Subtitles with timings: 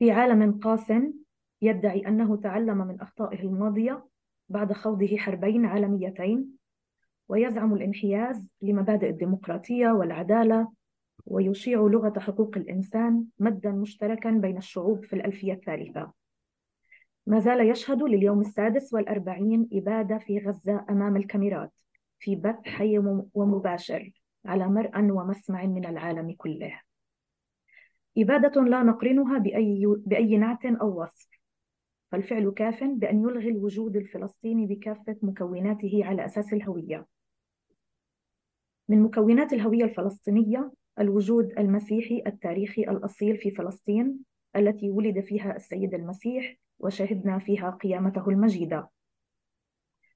[0.00, 0.92] في عالم قاس
[1.62, 4.06] يدعي أنه تعلم من أخطائه الماضية
[4.48, 6.48] بعد خوضه حربين عالميتين
[7.28, 10.72] ويزعم الانحياز لمبادئ الديمقراطية والعدالة
[11.26, 16.12] ويشيع لغة حقوق الإنسان مدا مشتركا بين الشعوب في الألفية الثالثة.
[17.26, 21.72] ما زال يشهد لليوم السادس والأربعين إبادة في غزة أمام الكاميرات
[22.18, 22.98] في بث حي
[23.34, 24.12] ومباشر
[24.44, 26.80] على مرأى ومسمع من العالم كله.
[28.18, 31.28] إبادة لا نقرنها بأي, بأي نعت أو وصف.
[32.12, 37.06] فالفعل كاف بأن يلغي الوجود الفلسطيني بكافة مكوناته على أساس الهوية.
[38.88, 44.18] من مكونات الهوية الفلسطينية الوجود المسيحي التاريخي الأصيل في فلسطين
[44.56, 48.88] التي ولد فيها السيد المسيح وشهدنا فيها قيامته المجيدة.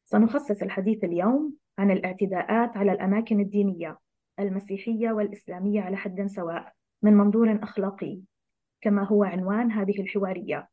[0.05, 3.99] سنخصص الحديث اليوم عن الاعتداءات على الأماكن الدينية
[4.41, 6.73] المسيحية والإسلامية على حد سواء.
[7.05, 8.21] من منظور أخلاقي
[8.81, 10.69] كما هو عنوان هذه الحوارية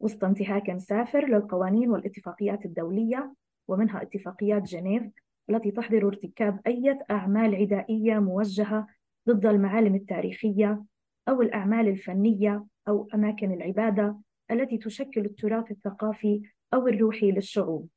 [0.00, 3.34] وسط انتهاك سافر للقوانين والاتفاقيات الدولية
[3.68, 5.02] ومنها اتفاقيات جنيف
[5.50, 8.86] التي تحظر ارتكاب أي أعمال عدائية موجهة
[9.28, 10.84] ضد المعالم التاريخية
[11.28, 14.18] أو الأعمال الفنية أو أماكن العبادة
[14.50, 16.42] التي تشكل التراث الثقافي
[16.74, 17.88] أو الروحي للشعوب.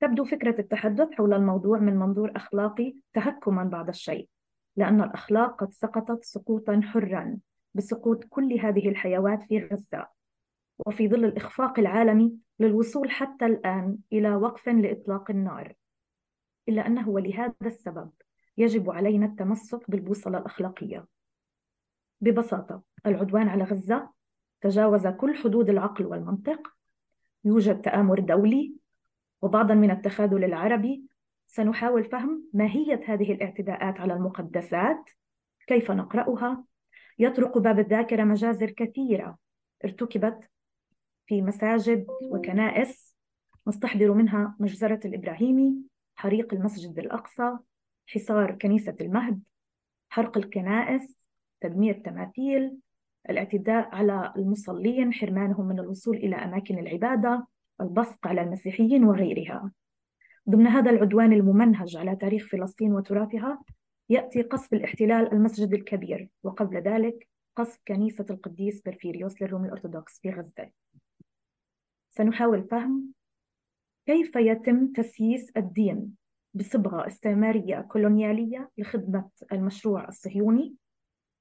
[0.00, 4.28] تبدو فكرة التحدث حول الموضوع من منظور أخلاقي تهكما بعض الشيء،
[4.78, 7.38] لأن الأخلاق قد سقطت سقوطا حرا
[7.74, 10.06] بسقوط كل هذه الحيوات في غزة،
[10.86, 15.74] وفي ظل الإخفاق العالمي للوصول حتى الآن إلى وقف لإطلاق النار.
[16.68, 18.10] إلا أنه ولهذا السبب
[18.58, 21.06] يجب علينا التمسك بالبوصلة الأخلاقية.
[22.20, 24.10] ببساطة، العدوان على غزة
[24.60, 26.68] تجاوز كل حدود العقل والمنطق
[27.44, 28.74] يوجد تآمر دولي
[29.42, 31.07] وبعضا من التخاذل العربي
[31.48, 35.10] سنحاول فهم ماهية هذه الاعتداءات على المقدسات.
[35.66, 36.64] كيف نقرأها؟
[37.18, 39.38] يطرق باب الذاكرة مجازر كثيرة.
[39.84, 40.50] ارتكبت
[41.26, 43.16] في مساجد وكنائس.
[43.66, 45.74] نستحضر منها مجزرة الإبراهيمي
[46.16, 47.56] حريق المسجد الأقصى
[48.06, 49.42] حصار كنيسة المهد
[50.08, 51.18] حرق الكنائس
[51.60, 52.76] تدمير تماثيل
[53.30, 57.46] الاعتداء على المصلين حرمانهم من الوصول إلى أماكن العبادة
[57.80, 59.72] البصق على المسيحيين وغيرها.
[60.50, 63.62] ضمن هذا العدوان الممنهج على تاريخ فلسطين وتراثها
[64.08, 70.70] يأتي قصف الاحتلال المسجد الكبير وقبل ذلك قصف كنيسة القديس برفيريوس للروم الأرثوذكس في غزة.
[72.10, 73.12] سنحاول فهم
[74.06, 76.14] كيف يتم تسييس الدين
[76.54, 80.74] بصبغة استعمارية كولونيالية لخدمة المشروع الصهيوني؟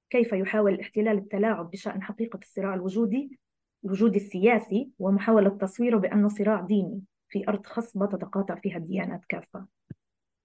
[0.10, 3.40] كيف يحاول الاحتلال التلاعب بشأن حقيقة الصراع الوجودي
[3.86, 9.66] الوجودي السياسي ومحاولة تصويره بأنه صراع ديني؟ في أرض خصبة تتقاطع فيها الديانات كافة.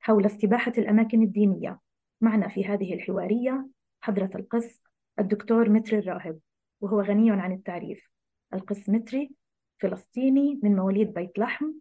[0.01, 1.81] حول استباحة الأماكن الدينية.
[2.21, 3.69] معنا في هذه الحوارية
[4.01, 4.83] حضرة القس
[5.19, 6.39] الدكتور متري الراهب
[6.81, 8.11] وهو غني عن التعريف.
[8.55, 9.31] القس متري
[9.79, 11.73] فلسطيني من مواليد بيت لحم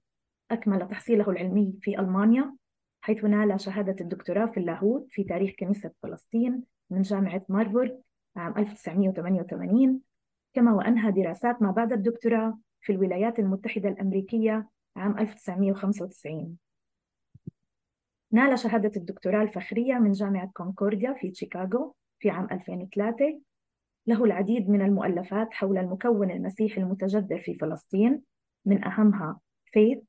[0.51, 2.55] أكمل تحصيله العلمي في ألمانيا
[3.01, 7.91] حيث نال شهادة الدكتوراه في اللاهوت في تاريخ كنيسة فلسطين من جامعة ماربورغ
[8.35, 10.01] عام 1988
[10.53, 16.57] كما وأنهى دراسات ما بعد الدكتوراه في الولايات المتحدة الأمريكية عام 1995
[18.31, 23.41] نال شهادة الدكتوراه الفخرية من جامعة كونكورديا في شيكاغو في عام 2003
[24.07, 28.21] له العديد من المؤلفات حول المكون المسيحي المتجذر في فلسطين
[28.65, 29.39] من أهمها
[29.77, 30.01] Faith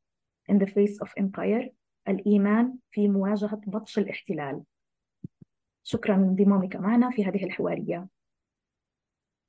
[0.53, 1.71] in the Face of Empire
[2.09, 4.63] الإيمان في مواجهة بطش الاحتلال.
[5.83, 8.09] شكرا لانضمامك معنا في هذه الحوارية.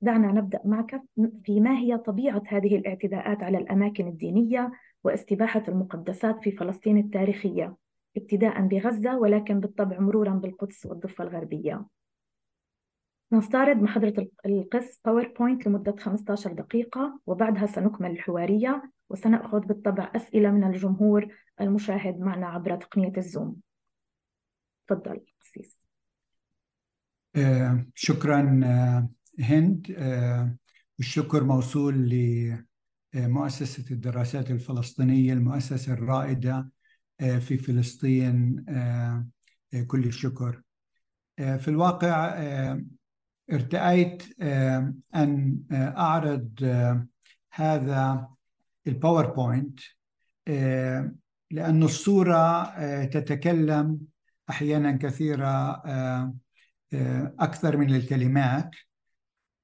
[0.00, 1.02] دعنا نبدأ معك
[1.44, 4.72] في ما هي طبيعة هذه الاعتداءات على الأماكن الدينية
[5.04, 7.76] واستباحة المقدسات في فلسطين التاريخية
[8.16, 11.86] ابتداء بغزة ولكن بالطبع مرورا بالقدس والضفة الغربية.
[13.32, 21.28] نستعرض محاضرة القس باوربوينت لمدة 15 دقيقة وبعدها سنكمل الحوارية وسنأخذ بالطبع أسئلة من الجمهور
[21.60, 23.56] المشاهد معنا عبر تقنية الزوم.
[24.86, 25.78] تفضل قسيس
[27.36, 29.08] آه، شكرا آه،
[29.40, 29.94] هند.
[29.98, 30.56] آه،
[30.98, 32.10] والشكر موصول
[33.14, 36.70] لمؤسسة الدراسات الفلسطينية المؤسسة الرائدة
[37.18, 38.64] في فلسطين
[39.86, 40.62] كل الشكر.
[41.36, 42.34] في الواقع
[43.52, 44.40] ارتأيت
[45.14, 47.06] أن أعرض آه،
[47.52, 48.28] هذا
[48.86, 49.80] الباوربوينت
[50.48, 51.14] آه،
[51.50, 54.00] لأن الصورة آه، تتكلم
[54.50, 55.82] أحيانا كثيرة
[57.40, 58.70] أكثر من الكلمات.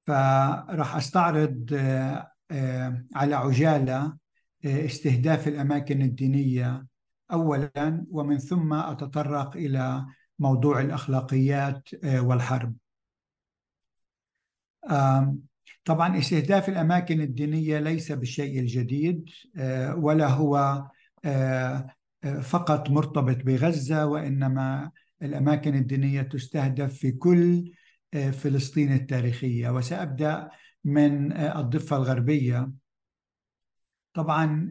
[0.07, 1.75] فراح أستعرض
[3.15, 4.17] على عجالة
[4.65, 6.87] استهداف الأماكن الدينية
[7.33, 10.07] أولا ومن ثم أتطرق إلى
[10.39, 12.75] موضوع الأخلاقيات والحرب.
[15.85, 19.25] طبعا استهداف الأماكن الدينية ليس بالشيء الجديد
[19.95, 20.85] ولا هو
[22.43, 24.91] فقط مرتبط بغزة وإنما
[25.23, 27.73] الأماكن الدينية تستهدف في كل
[28.13, 29.71] فلسطين التاريخية.
[29.71, 30.49] وسأبدأ
[30.85, 32.73] من الضفة الغربية.
[34.15, 34.71] طبعا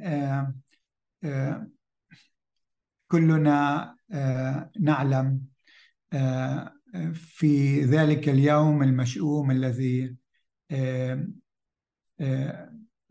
[3.07, 3.95] كلنا
[4.79, 5.41] نعلم
[7.13, 10.15] في ذلك اليوم المشؤوم الذي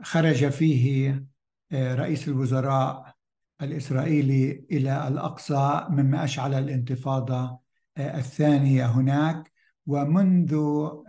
[0.03, 1.25] خرج فيه
[1.73, 3.15] رئيس الوزراء
[3.63, 7.59] الإسرائيلي إلى الأقصى مما أشعل الانتفاضة
[7.99, 9.53] الثانية هناك.
[9.89, 10.55] ومنذ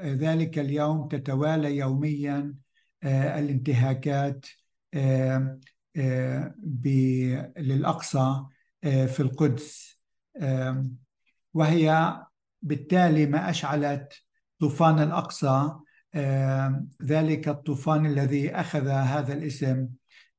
[0.02, 2.54] ذلك اليوم تتوالى يوميا
[3.04, 4.46] الانتهاكات
[7.58, 8.46] للأقصى
[8.84, 10.00] في القدس.
[11.54, 12.18] وهي
[12.62, 14.14] بالتالي ما أشعلت
[14.60, 15.72] طوفان الأقصى
[17.04, 19.88] ذلك الطوفان الذي أخذ هذا الاسم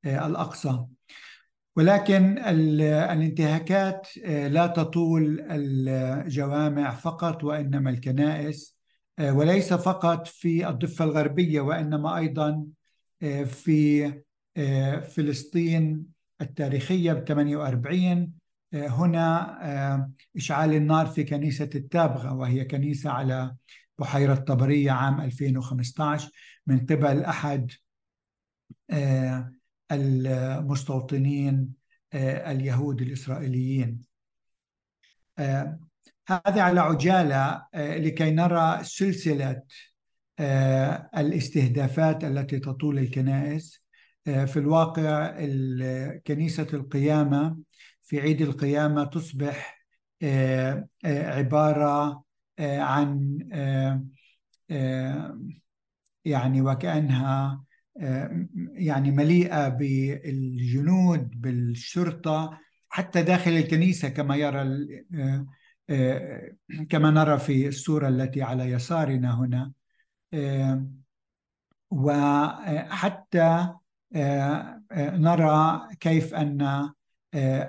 [0.04, 0.84] الأقصى.
[1.76, 8.76] ولكن الانتهاكات لا تطول الجوامع فقط وإنما الكنائس
[9.20, 12.66] وليس فقط في الضفة الغربية وإنما أيضا
[13.44, 14.12] في
[15.14, 16.06] فلسطين
[16.40, 18.32] التاريخية ب 48
[18.74, 23.54] هنا إشعال النار في كنيسة التابغة وهي كنيسة على
[23.98, 26.30] بحيرة طبرية عام 2015
[26.66, 27.72] من قبل أحد
[29.92, 31.72] المستوطنين
[32.14, 34.00] اليهود الإسرائيليين.
[36.28, 39.62] هذا على عجالة لكي نرى سلسلة
[41.16, 43.84] الاستهدافات التي تطول الكنائس
[44.24, 45.30] في الواقع
[46.26, 47.58] كنيسة القيامة
[48.02, 49.86] في عيد القيامة تصبح
[51.04, 52.24] عبارة
[52.58, 53.38] عن
[56.24, 57.64] يعني وكأنها
[58.72, 62.58] يعني مليئة بالجنود بالشرطة
[62.88, 64.62] حتى داخل الكنيسة كما يرى
[66.88, 69.72] كما نرى في الصورة التي على يسارنا هنا.
[71.90, 73.68] وحتى
[74.94, 76.90] نرى كيف أن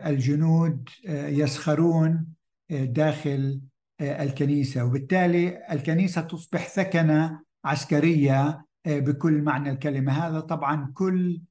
[0.05, 2.27] الجنود يسخرون
[2.69, 3.61] داخل
[4.01, 4.85] الكنيسة.
[4.85, 10.11] وبالتالي الكنيسة تصبح ثكنة عسكرية بكل معنى الكلمة.
[10.11, 11.41] هذا طبعا كل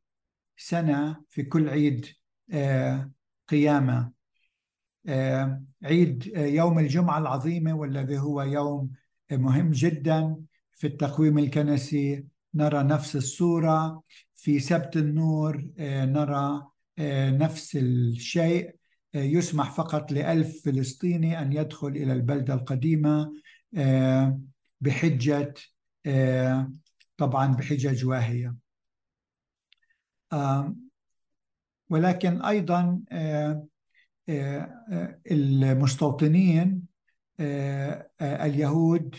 [0.56, 2.06] سنة في كل عيد
[3.48, 4.10] قيامة.
[5.84, 8.90] عيد يوم الجمعة العظيمة والذي هو يوم
[9.32, 10.36] مهم جدا
[10.72, 12.24] في التقويم الكنسي.
[12.54, 14.02] نرى نفس الصورة
[14.34, 16.66] في سبت النور نرى
[17.38, 18.76] نفس الشيء.
[19.14, 23.32] يسمح فقط لألف فلسطيني أن يدخل إلى البلدة القديمة
[24.80, 25.54] بحجة
[27.20, 28.54] طبعا بحجج واهية.
[31.90, 33.02] ولكن أيضا
[35.30, 36.82] المستوطنين
[38.20, 39.14] اليهود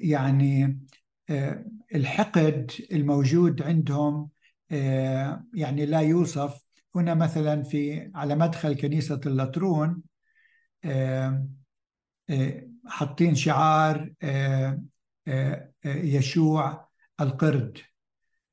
[0.00, 0.80] يعني
[1.94, 4.28] الحقد الموجود عندهم
[5.54, 6.66] يعني لا يوصف.
[6.94, 10.02] هنا مثلا في على مدخل كنيسة اللطرون
[12.86, 14.12] حاطين شعار
[15.84, 16.88] يشوع
[17.20, 17.78] القرد.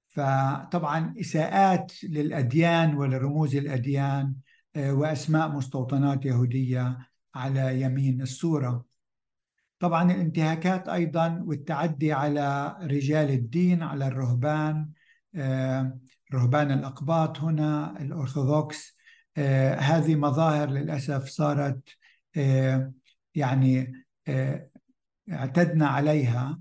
[0.07, 4.35] فطبعا إساءات للأديان ولرموز الأديان
[4.77, 6.97] وأسماء مستوطنات يهودية
[7.35, 8.85] على يمين الصورة
[9.79, 14.89] طبعا الانتهاكات أيضا والتعدي على رجال الدين على الرهبان
[16.33, 18.97] رهبان الأقباط هنا الأرثوذكس
[19.77, 21.89] هذه مظاهر للأسف صارت
[23.35, 23.93] يعني
[25.31, 26.59] اعتدنا عليها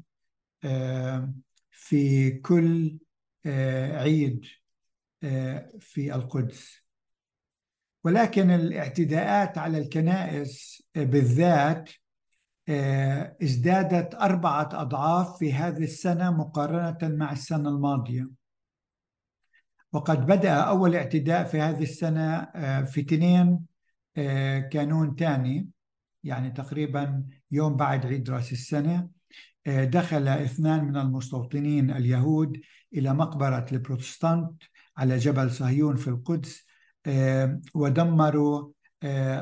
[1.71, 2.99] في كل
[3.47, 4.45] عيد
[5.81, 6.83] في القدس.
[8.04, 11.90] ولكن الاعتداءات على الكنائس بالذات
[13.42, 18.28] ازدادت أربعة أضعاف في هذه السنة مقارنة مع السنة الماضية.
[19.92, 22.45] وقد بدأ أول اعتداء في هذه السنة
[22.83, 23.61] في 2
[24.69, 25.69] كانون ثاني
[26.25, 29.09] يعني تقريبا يوم بعد عيد رأس السنة
[29.66, 32.61] دخل اثنان من المستوطنين اليهود
[32.94, 34.62] إلى مقبرة البروتستانت
[34.97, 36.66] على جبل صهيون في القدس
[37.75, 38.73] ودمروا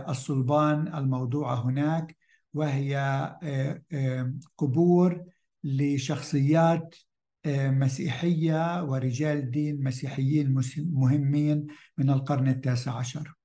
[0.08, 2.16] الصلبان الموضوعة هناك
[2.54, 2.96] وهي
[4.58, 5.24] قبور
[5.64, 6.94] لشخصيات
[7.46, 11.66] مسيحية ورجال دين مسيحيين مهمين
[11.98, 13.39] من القرن التاسع عشر.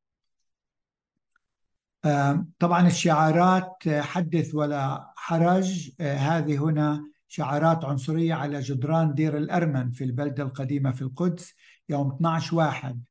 [2.60, 5.92] طبعا الشعارات حدث ولا حرج.
[6.02, 11.54] هذه هنا شعارات عنصرية على جدران دير الأرمن في البلدة القديمة في القدس
[11.90, 13.04] يوم 12 واحد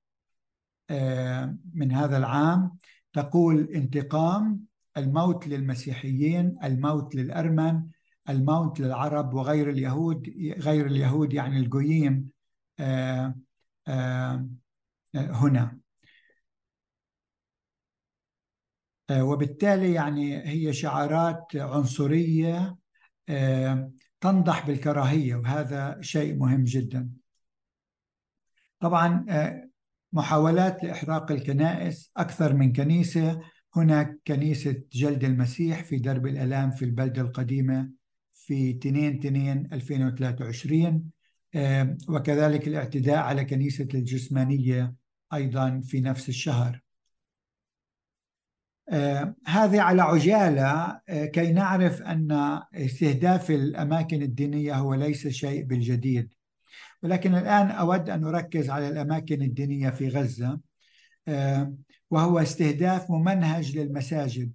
[0.90, 2.76] آه، من هذا العام.
[3.12, 4.60] تقول انتقام
[4.96, 7.82] الموت للمسيحيين الموت للأرمن
[8.28, 12.30] الموت للعرب وغير اليهود غير اليهود يعني الجويين
[12.80, 13.34] آه،
[13.88, 14.48] آه،
[15.14, 15.78] هنا.
[19.12, 22.76] وبالتالي يعني هي شعارات عنصرية
[24.20, 27.10] تنضح بالكراهية وهذا شيء مهم جدا.
[28.80, 29.24] طبعا
[30.12, 33.40] محاولات لإحراق الكنائس أكثر من كنيسة.
[33.76, 37.90] هناك كنيسة جلد المسيح في درب الألام في البلدة القديمة
[38.32, 41.10] في 2 2 2023
[42.08, 44.94] وكذلك الاعتداء على كنيسة الجسمانية
[45.34, 46.74] أيضا في نفس الشهر.
[46.74, 46.83] آه،
[49.46, 56.32] هذه على عجالة آه، كي نعرف أن استهداف الأماكن الدينية هو ليس شيء بالجديد.
[57.02, 60.60] ولكن الآن أود أن أركز على الأماكن الدينية في غزة
[61.28, 61.74] آه،
[62.10, 64.52] وهو استهداف ممنهج للمساجد.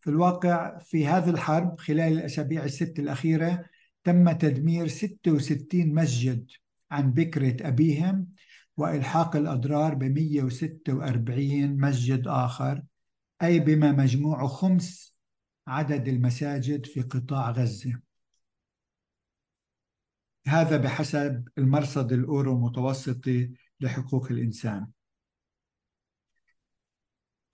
[0.00, 3.64] في الواقع في هذه الحرب خلال الأسابيع الست الأخيرة
[4.04, 6.46] تم تدمير 66 مسجد
[6.90, 8.26] عن بكرة أبيهم
[8.76, 12.82] وإلحاق الأضرار ب 146 مسجد آخر.
[13.42, 15.14] أي بما مجموع خمس
[15.66, 18.00] عدد المساجد في قطاع غزة.
[20.46, 24.86] هذا بحسب المرصد الأورو المتوسطي لحقوق الإنسان.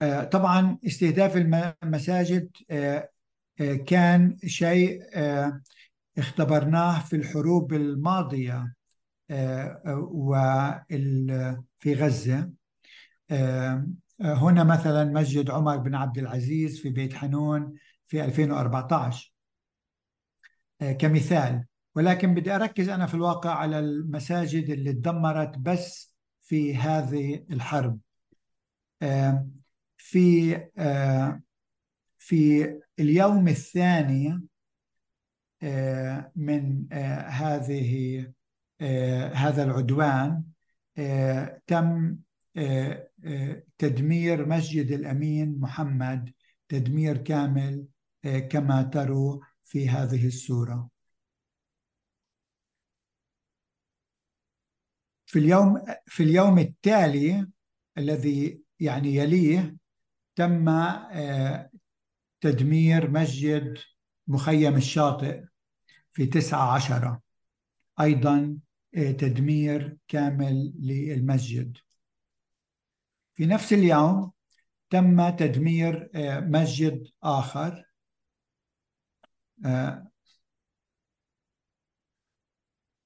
[0.01, 1.37] آه، طبعا استهداف
[1.83, 3.09] المساجد آه،
[3.61, 5.01] آه، كان شيء
[6.17, 8.73] اختبرناه في الحروب الماضية
[9.95, 12.51] وفي غزة.
[14.21, 17.73] هنا مثلا مسجد عمر بن عبد العزيز في بيت حنون
[18.05, 19.33] في 2014
[20.99, 21.65] كمثال
[21.95, 27.99] ولكن بدي أركز أنا في الواقع على المساجد اللي تدمرت بس في هذه الحرب.
[29.97, 30.55] في
[32.17, 34.41] في اليوم الثاني
[36.35, 36.93] من
[37.29, 38.25] هذه
[39.33, 40.43] هذا العدوان
[41.67, 42.17] تم
[43.77, 46.33] تدمير مسجد الأمين محمد
[46.69, 47.85] تدمير كامل
[48.49, 50.89] كما تروا في هذه الصورة
[55.25, 57.47] في اليوم في اليوم التالي
[57.97, 59.77] الذي يعني يليه
[60.35, 61.69] تم آه،
[62.41, 63.77] تدمير مسجد
[64.27, 65.43] مخيم الشاطئ
[66.11, 67.21] في تسعة عشرة
[68.01, 68.57] أيضا
[68.95, 71.77] آه، تدمير كامل للمسجد.
[73.35, 74.31] في نفس اليوم
[74.89, 77.85] تم تدمير آه، مسجد آخر.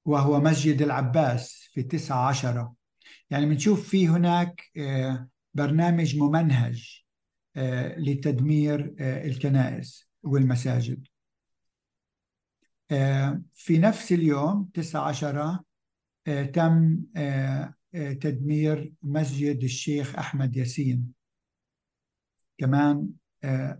[0.05, 2.75] وهو مسجد العباس في تسعة عشرة
[3.29, 4.61] يعني بنشوف في هناك
[5.53, 7.03] برنامج ممنهج
[7.55, 11.07] آه، لتدمير آه، الكنائس والمساجد.
[12.91, 15.59] آه، في نفس اليوم 19
[16.53, 17.03] تم
[17.93, 21.13] تدمير مسجد الشيخ أحمد ياسين.
[22.57, 23.09] كمان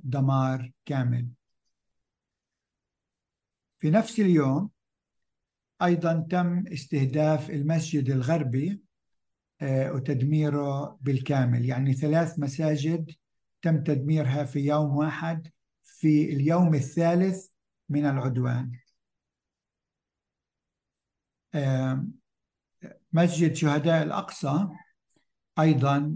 [0.04, 1.30] دمار كامل.
[3.80, 4.70] في نفس اليوم
[5.82, 8.82] أيضا تم استهداف المسجد الغربي
[9.64, 11.66] وتدميره بالكامل.
[11.66, 13.12] يعني ثلاث مساجد
[13.62, 15.48] تم تدميرها في يوم واحد
[15.84, 17.48] في اليوم الثالث
[17.90, 18.80] من العدوان.
[23.14, 24.68] مسجد شهداء الأقصى
[25.60, 26.16] أيضا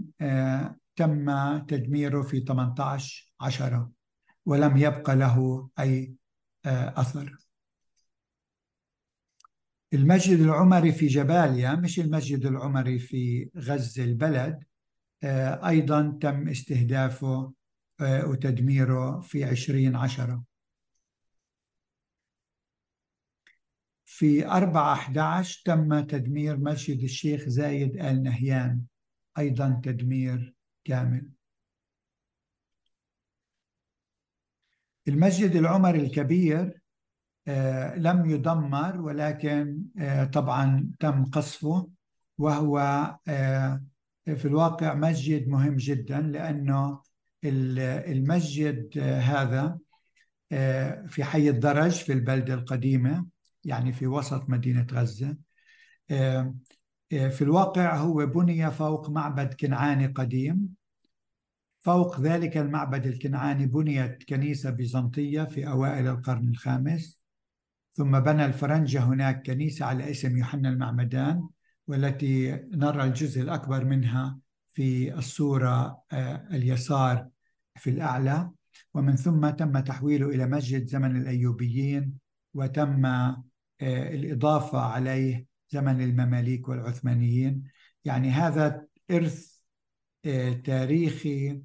[0.96, 3.90] تم تدميره في 18 عشرة
[4.46, 6.14] ولم يبقى له أي
[6.66, 7.36] أثر.
[9.94, 14.64] المسجد العمري في جباليا مش المسجد العمري في غزة البلد
[15.22, 17.52] آه، أيضا تم استهدافه
[18.00, 20.44] آه، وتدميره في عشرين عشرة.
[24.16, 28.80] في أربعة 11 تم تدمير مسجد الشيخ زايد آل نهيان
[29.38, 30.54] أيضا تدمير
[30.84, 31.28] كامل.
[35.08, 36.80] المسجد العمري الكبير
[37.48, 39.84] آه، لم يدمر ولكن
[40.32, 41.90] طبعا تم قصفه
[42.38, 42.78] وهو
[44.24, 47.02] في الواقع مسجد مهم جدا لأنه
[47.44, 49.78] المسجد هذا
[50.52, 53.33] آه، في حي الدرج في البلدة القديمة.
[53.64, 55.36] يعني في وسط مدينة غزة.
[57.08, 60.68] في الواقع هو بني فوق معبد كنعاني قديم.
[61.80, 67.20] فوق ذلك المعبد الكنعاني بنيت كنيسة بيزنطية في أوائل القرن الخامس.
[67.94, 71.48] ثم بنى الفرنجة هناك كنيسة على اسم يوحنا المعمدان
[71.86, 76.02] والتي نرى الجزء الأكبر منها في الصورة
[76.52, 77.28] اليسار
[77.76, 78.50] في الأعلى.
[78.94, 82.12] ومن ثم تم تحويله إلى مسجد زمن الأيوبيين
[82.54, 83.02] وتم
[83.82, 87.64] الإضافة عليه زمن المماليك والعثمانيين.
[88.04, 89.54] يعني هذا إرث
[90.64, 91.62] تاريخي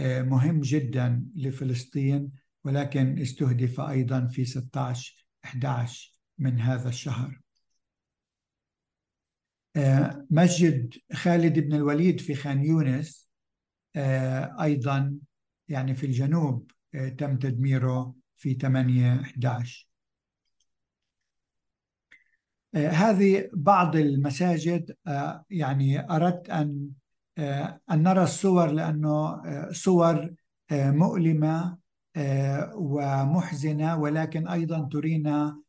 [0.00, 2.32] مهم جدا لفلسطين
[2.64, 7.40] ولكن استهدف أيضا في 16 11 من هذا الشهر.
[10.30, 13.30] مسجد خالد بن الوليد في خان يونس
[14.60, 15.18] أيضا
[15.68, 16.70] يعني في الجنوب
[17.18, 19.88] تم تدميره في 8 11
[22.74, 24.96] هذه بعض المساجد
[25.50, 26.90] يعني أردت أن
[27.90, 29.42] أن نرى الصور لأنه
[29.72, 30.34] صور
[30.72, 31.78] مؤلمة
[32.74, 35.60] ومحزنة ولكن أيضا ترينا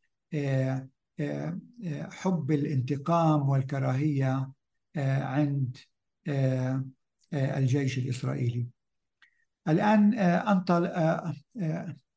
[2.12, 4.52] حب الانتقام والكراهية
[4.98, 5.78] عند
[7.34, 8.68] الجيش الإسرائيلي.
[9.68, 10.14] الآن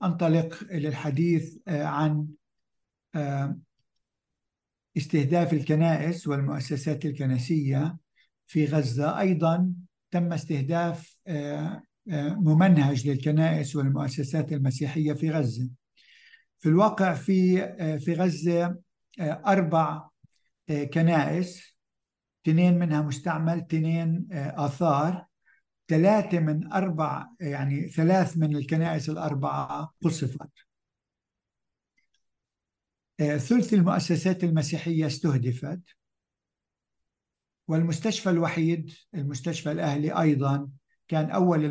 [0.03, 2.27] أنطلق للحديث عن
[5.01, 7.97] استهداف الكنائس والمؤسسات الكنسية
[8.47, 9.73] في غزة أيضا
[10.11, 11.19] تم استهداف
[12.37, 15.69] ممنهج للكنائس والمؤسسات المسيحية في غزة.
[16.59, 17.59] في الواقع في
[17.99, 18.77] في غزة
[19.21, 20.09] أربع
[20.95, 21.77] كنائس
[22.45, 25.27] اثنين منها مستعمل اثنين آثار.
[25.89, 30.70] ثلاثة من أربع يعني ثلاث من الكنائس الأربعة قصفت.
[33.21, 35.81] ثلث المؤسسات المسيحية استهدفت
[37.69, 40.69] والمستشفى الوحيد المستشفى الأهلي أيضا
[41.09, 41.65] كان أول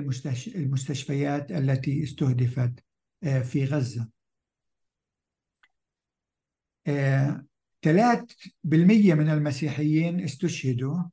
[0.56, 2.84] المستشفيات التي استهدفت
[3.22, 4.10] في غزة.
[7.82, 8.32] ثلاث
[8.64, 11.04] بالمية من المسيحيين استشهدوا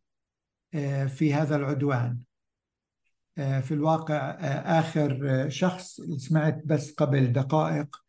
[1.06, 2.18] في هذا العدوان.
[3.37, 4.30] في الواقع
[4.80, 8.05] آخر شخص سمعت بس قبل دقائق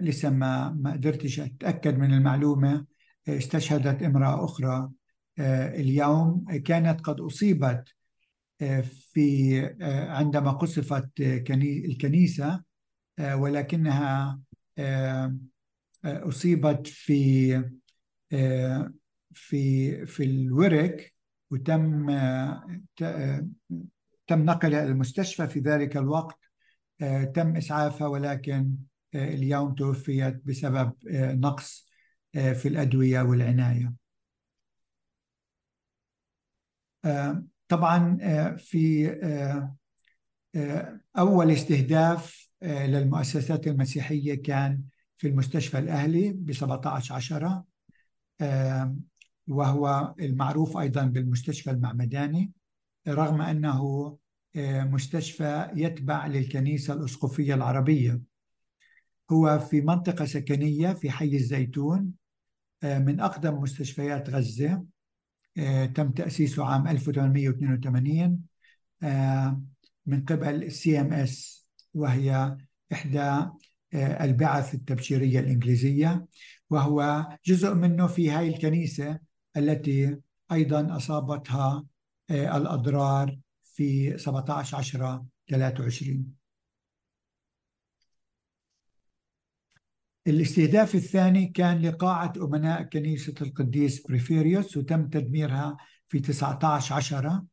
[0.00, 2.86] لسه ما ما قدرتش أتأكد من المعلومة.
[3.28, 4.90] استشهدت امرأة أخرى.
[5.38, 7.88] اليوم كانت قد أصيبت
[9.12, 9.60] في
[10.08, 12.62] عندما قصفت الكنيسة
[13.20, 14.40] ولكنها
[16.04, 17.64] أصيبت في
[19.32, 21.14] في في الورك
[21.50, 22.06] وتم
[24.26, 26.38] تم نقلها إلى المستشفى في ذلك الوقت.
[27.34, 28.74] تم إسعافها ولكن
[29.14, 31.88] اليوم توفيت بسبب نقص
[32.32, 33.94] في الأدوية والعناية.
[37.68, 38.18] طبعا
[38.56, 39.10] في
[41.18, 44.82] أول استهداف للمؤسسات المسيحية كان
[45.16, 47.64] في المستشفى الأهلي ب 17 عشرة
[49.46, 52.52] وهو المعروف أيضا بالمستشفى المعمداني
[53.08, 54.18] رغم أنه
[54.56, 58.20] مستشفى يتبع للكنيسة الأسقفية العربية.
[59.30, 62.12] هو في منطقة سكنية في حي الزيتون
[62.82, 64.84] من أقدم مستشفيات غزة
[65.94, 68.40] تم تأسيسه عام 1882
[70.06, 72.56] من قبل ال CMS وهي
[72.92, 73.46] إحدى
[73.94, 76.26] البعثات التبشيرية الإنجليزية
[76.70, 79.18] وهو جزء منه في هاي الكنيسة
[79.56, 80.16] التي
[80.52, 81.84] أيضا أصابتها
[82.30, 86.37] الأضرار في 17 10 23
[90.28, 95.76] الاستهداف الثاني كان لقاعة أمناء كنيسة القديس بريفيريوس وتم تدميرها
[96.08, 97.44] في 19 عشرة.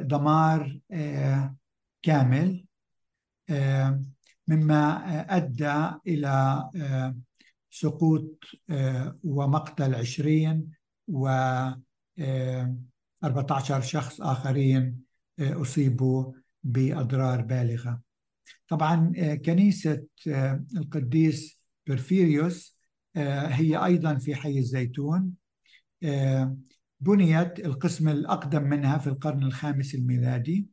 [0.00, 0.78] دمار
[2.02, 2.64] كامل.
[4.48, 6.64] مما أدى إلى
[7.70, 8.44] سقوط
[9.24, 10.70] ومقتل 20
[11.08, 11.28] و
[13.24, 15.00] 14 شخص آخرين
[15.40, 16.32] أصيبوا
[16.62, 18.00] بأضرار بالغة.
[18.68, 19.12] طبعا
[19.44, 20.04] كنيسة
[20.76, 22.78] القديس بورفيريوس
[23.16, 25.30] هي أيضا في حي الزيتون.
[27.00, 30.66] بنيت القسم الأقدم منها في القرن الخامس الميلادي.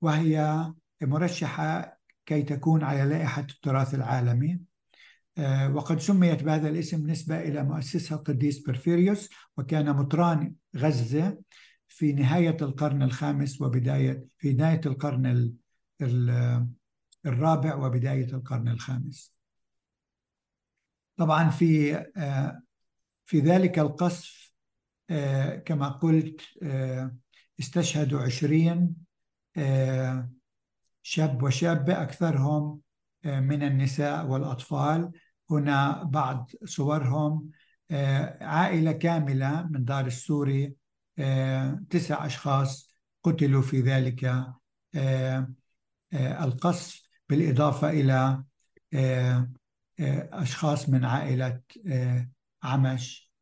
[0.00, 0.64] وهي
[1.02, 4.60] مرشحة كي تكون على لائحة التراث العالمي.
[5.72, 11.38] وقد سميت بهذا الاسم نسبة إلى مؤسسها القديس بورفيريوس وكان مطران غزة
[11.88, 15.52] في نهاية القرن الخامس وبداية في نهاية القرن
[17.26, 19.35] الرابع وبداية القرن الخامس.
[21.16, 22.04] طبعا في
[23.24, 24.52] في ذلك القصف
[25.64, 26.40] كما قلت
[27.60, 28.94] استشهدوا عشرين
[31.02, 32.80] شاب وشابة أكثرهم
[33.24, 35.10] من النساء والأطفال.
[35.50, 37.50] هنا بعض صورهم
[38.40, 40.74] عائلة كاملة من دار السوري
[41.90, 42.90] تسع أشخاص
[43.22, 44.44] قتلوا في ذلك
[46.14, 48.44] القصف بالإضافة إلى
[50.00, 51.60] أشخاص من عائلة
[52.62, 53.32] عمش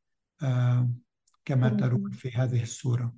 [1.45, 3.15] كما ترون في هذه الصورة.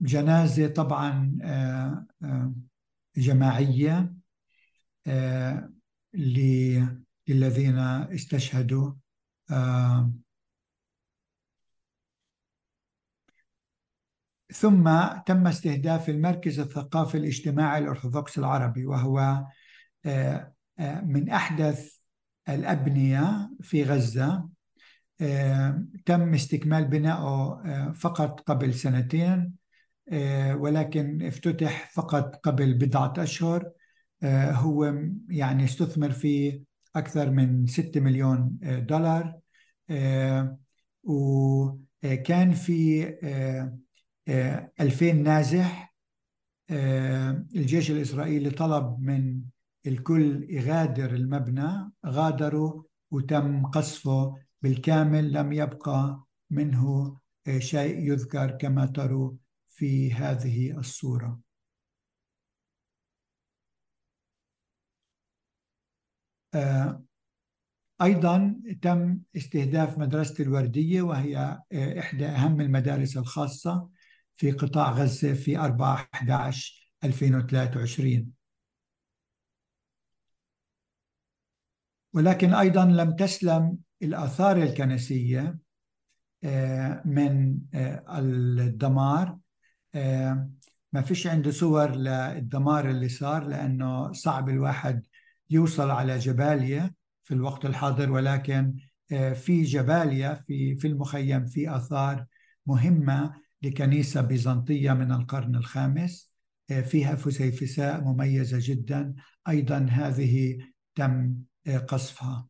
[0.00, 1.38] جنازة طبعا
[3.16, 4.14] جماعية
[6.14, 8.92] للذين استشهدوا
[14.52, 19.46] ثم تم استهداف المركز الثقافي الاجتماعي الأرثوذكس العربي وهو
[21.02, 21.96] من أحدث
[22.48, 24.48] الأبنية في غزة.
[26.06, 27.62] تم استكمال بنائه
[27.94, 29.52] فقط قبل سنتين
[30.52, 33.70] ولكن افتتح فقط قبل بضعة أشهر.
[34.24, 34.94] هو
[35.28, 36.62] يعني استثمر فيه
[36.96, 39.38] أكثر من 6 مليون دولار.
[41.02, 43.14] وكان في
[44.28, 45.94] 2000 نازح
[47.56, 49.42] الجيش الإسرائيلي طلب من
[49.86, 51.92] الكل يغادر المبنى.
[52.06, 57.16] غادروا وتم قصفه بالكامل لم يبقى منه
[57.58, 59.32] شيء يذكر كما تروا
[59.66, 61.40] في هذه الصورة.
[68.02, 71.62] أيضا تم استهداف مدرسة الوردية وهي
[71.98, 73.88] إحدى أهم المدارس الخاصة.
[74.34, 78.32] في قطاع غزة في 4 11 2023
[82.12, 85.58] ولكن أيضا لم تسلم الآثار الكنسية
[87.04, 87.58] من
[88.58, 89.38] الدمار.
[90.92, 95.06] ما فيش عنده صور للدمار اللي صار لأنه صعب الواحد
[95.50, 98.12] يوصل على جباليا في الوقت الحاضر.
[98.12, 98.74] ولكن
[99.34, 102.26] في جباليا في في المخيم في آثار
[102.66, 106.32] مهمة لكنيسة بيزنطية من القرن الخامس
[106.82, 109.14] فيها فسيفساء مميزة جدا
[109.48, 110.58] أيضا هذه
[110.94, 111.36] تم
[111.88, 112.46] قصفها.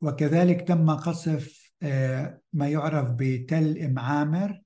[0.00, 1.72] وكذلك تم قصف
[2.52, 4.60] ما يعرف بتل إم عامر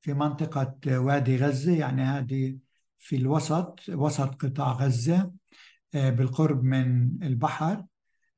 [0.00, 2.58] في منطقة وادي غزة يعني هذه
[2.98, 5.32] في الوسط وسط قطاع غزة
[5.94, 7.84] بالقرب من البحر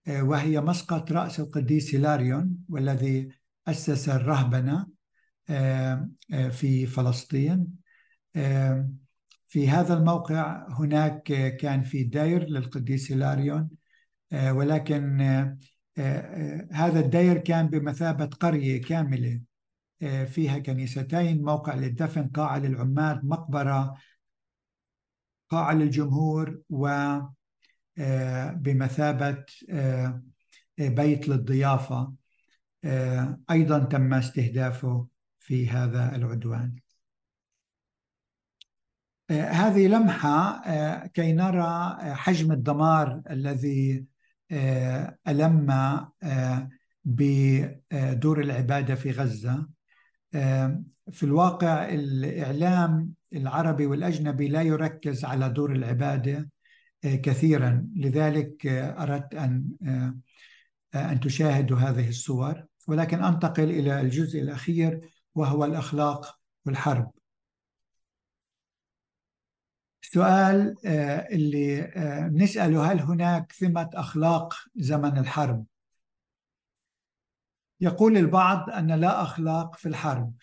[0.08, 3.28] وهي مسقط رأس القديس هيلاريون والذي
[3.68, 5.01] أسس الرهبنة.
[6.50, 7.66] في فلسطين.
[9.46, 11.22] في هذا الموقع هناك
[11.60, 13.70] كان في دير للقديس هيلاريون.
[14.32, 15.20] ولكن
[16.72, 19.40] هذا الدير كان بمثابة قرية كاملة.
[20.26, 23.96] فيها كنيستين موقع للدفن قاعة للعمال مقبرة
[25.50, 26.88] قاعة للجمهور و
[28.52, 29.44] بمثابة
[30.78, 32.12] بيت للضيافة.
[33.50, 35.11] أيضا تم استهدافه.
[35.42, 36.76] في هذا العدوان.
[39.30, 40.62] هذه لمحة
[41.06, 44.04] كي نرى حجم الدمار الذي
[45.28, 46.00] ألم
[47.04, 49.68] بدور العبادة في غزة.
[51.10, 56.50] في الواقع الإعلام العربي والأجنبي لا يركز على دور العبادة
[57.02, 57.88] كثيرا.
[57.96, 59.64] لذلك أردت أن
[60.94, 62.64] أن تشاهدوا هذه الصور.
[62.88, 65.00] ولكن أنتقل إلى الجزء الأخير
[65.34, 67.12] وهو الأخلاق والحرب.
[70.02, 70.74] السؤال
[71.32, 71.92] اللي
[72.34, 75.66] نسأله هل هناك ثمة أخلاق زمن الحرب؟
[77.80, 80.34] يقول البعض أن لا أخلاق في الحرب.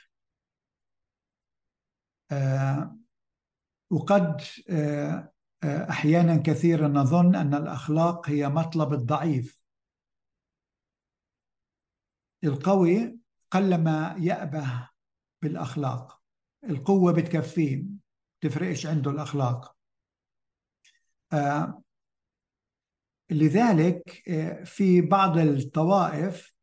[3.90, 4.42] وقد
[5.64, 9.62] أحيانا كثيرا نظن أن الأخلاق هي مطلب الضعيف.
[12.44, 13.19] القوي
[13.52, 14.90] قلما يأبه
[15.42, 16.22] بالأخلاق.
[16.64, 17.84] القوة بتكفيه
[18.42, 19.76] تفرقش عنده الأخلاق.
[21.34, 21.84] آه
[23.30, 26.54] لذلك آه في بعض الطوائف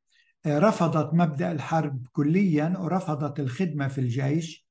[0.47, 4.67] آه رفضت مبدأ الحرب كليا ورفضت الخدمة في الجيش.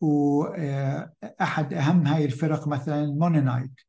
[0.00, 3.80] وأحد أهم هاي الفرق مثلا المونينايت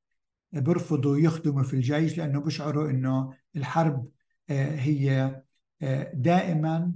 [0.51, 4.07] بيرفضوا يخدموا في الجيش لأنه بيشعروا أنه الحرب
[4.49, 5.41] هي
[6.13, 6.93] دائما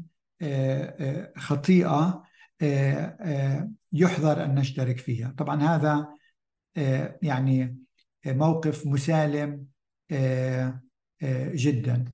[1.37, 2.23] خطيئة
[3.93, 5.35] يحذر أن نشترك فيها.
[5.37, 6.15] طبعا هذا
[7.21, 7.77] يعني
[8.25, 9.67] موقف مسالم
[11.53, 12.05] جدا.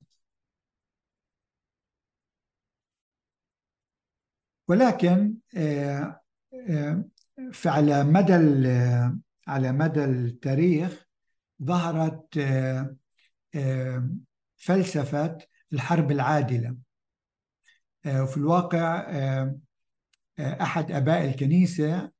[4.68, 5.36] ولكن
[7.54, 8.34] فعلى مدى
[9.48, 11.06] على مدى التاريخ
[11.64, 12.40] ظهرت
[14.58, 15.38] فلسفة
[15.74, 16.76] الحرب العادلة.
[18.08, 19.06] وفي الواقع
[20.40, 22.12] أحد أباء الكنيسة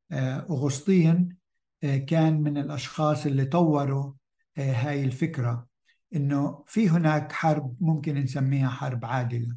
[0.50, 1.38] أغسطين
[1.82, 4.14] كان من الأشخاص اللي طوروا
[4.58, 5.68] هاي الفكرة
[6.16, 9.56] إنه في هناك حرب ممكن نسميها حرب عادلة.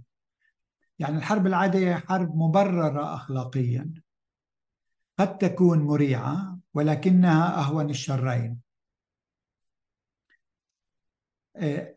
[0.99, 3.93] يعني الحرب العادلة حرب مبررة أخلاقيا.
[5.19, 8.64] قد تكون مريعة ولكنها أهون الشرين.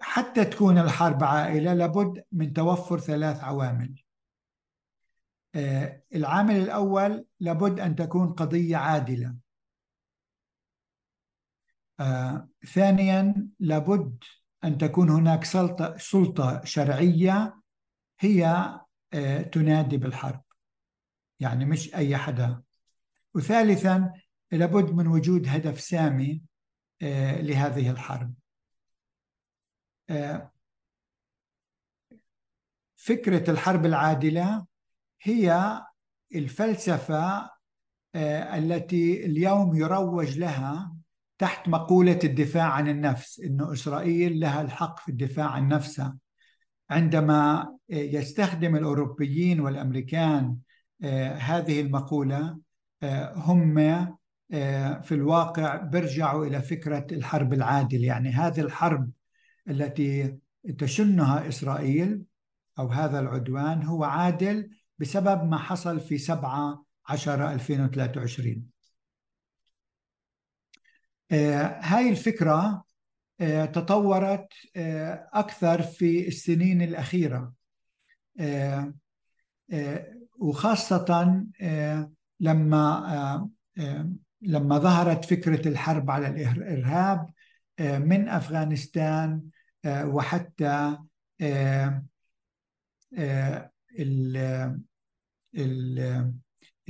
[0.02, 4.02] حتى تكون الحرب عائلة لابد من توفر ثلاث عوامل.
[6.16, 9.36] العامل الأول لابد أن تكون قضية عادلة.
[12.66, 14.24] ثانيا لابد
[14.64, 17.62] أن تكون هناك سلطة, سلطة شرعية
[18.20, 18.70] هي
[19.52, 20.44] تنادي بالحرب.
[21.40, 22.62] يعني مش أي حدا.
[23.34, 24.14] وثالثا
[24.52, 26.42] لابد من وجود هدف سامي
[27.42, 28.34] لهذه الحرب.
[32.96, 34.66] فكرة الحرب العادلة
[35.22, 35.82] هي
[36.36, 37.50] الفلسفة
[38.56, 40.94] التي اليوم يروج لها
[41.38, 46.18] تحت مقولة الدفاع عن النفس إنه إسرائيل لها الحق في الدفاع عن نفسها.
[46.90, 50.58] عندما يستخدم الأوروبيين والأمريكان
[51.38, 52.58] هذه المقولة
[53.36, 53.76] هم
[55.02, 59.12] في الواقع بيرجعوا إلى فكرة الحرب العادل يعني هذه الحرب
[59.70, 60.38] التي
[60.78, 62.24] تشنها إسرائيل
[62.80, 68.64] أو هذا العدوان هو عادل بسبب ما حصل في 7 10 2023
[71.82, 72.84] هاي الفكرة
[73.74, 74.48] تطورت
[75.34, 77.54] أكثر في السنين الأخيرة.
[80.40, 81.44] وخاصة
[82.40, 83.50] لما
[84.42, 87.30] لما ظهرت فكرة الحرب على الإرهاب
[87.80, 89.42] من أفغانستان
[89.88, 90.98] وحتى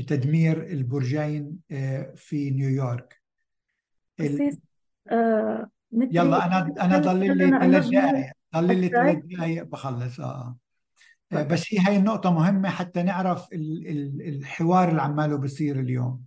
[0.08, 1.60] تدمير البرجين
[2.16, 3.22] في نيويورك.
[5.12, 5.70] آه
[6.12, 10.58] يلا أنا أنا ضل لي ثلاث دقائق ضل لي ثلاث دقائق بخلص آه
[11.32, 16.22] بس هي هاي النقطة مهمة حتى نعرف الحوار اللي عماله بصير اليوم.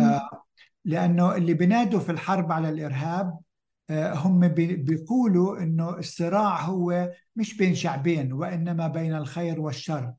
[0.00, 0.44] آه
[0.84, 3.40] لأنه اللي بينادوا في الحرب على الإرهاب آه
[3.90, 10.12] هم بيقولوا أنه الصراع هو مش بين شعبين وإنما بين الخير والشر.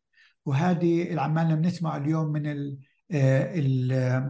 [0.45, 2.77] وهذه اللي عمالنا اليوم من ال
[3.11, 4.29] ال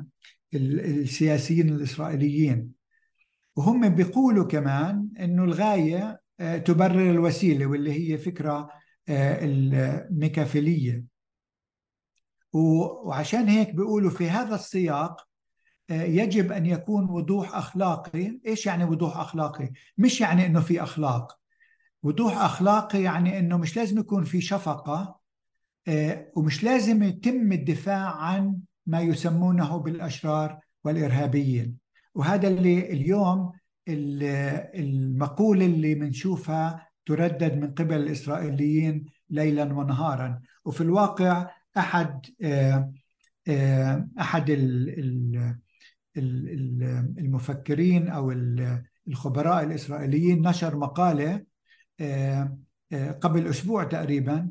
[0.53, 2.69] السياسيين الإسرائيليين.
[3.55, 6.21] وهم بيقولوا كمان أنه الغاية
[6.65, 8.69] تبرر الوسيلة واللي هي فكرة
[9.09, 11.03] الميكافيلية.
[12.53, 15.27] وعشان هيك بيقولوا في هذا السياق
[15.89, 18.39] يجب أن يكون وضوح أخلاقي.
[18.47, 21.39] إيش يعني وضوح أخلاقي؟ مش يعني أنه في أخلاق.
[22.03, 25.19] وضوح أخلاقي يعني أنه مش لازم يكون في شفقة
[26.35, 31.77] ومش لازم يتم الدفاع عن ما يسمونه بالأشرار والإرهابيين.
[32.15, 33.51] وهذا اللي اليوم
[34.75, 40.39] المقولة اللي بنشوفها تردد من قبل الإسرائيليين ليلا ونهارا.
[40.65, 42.25] وفي الواقع أحد
[44.19, 44.49] أحد
[47.17, 48.34] المفكرين أو
[49.08, 51.43] الخبراء الإسرائيليين نشر مقالة
[53.21, 54.49] قبل أسبوع تقريبا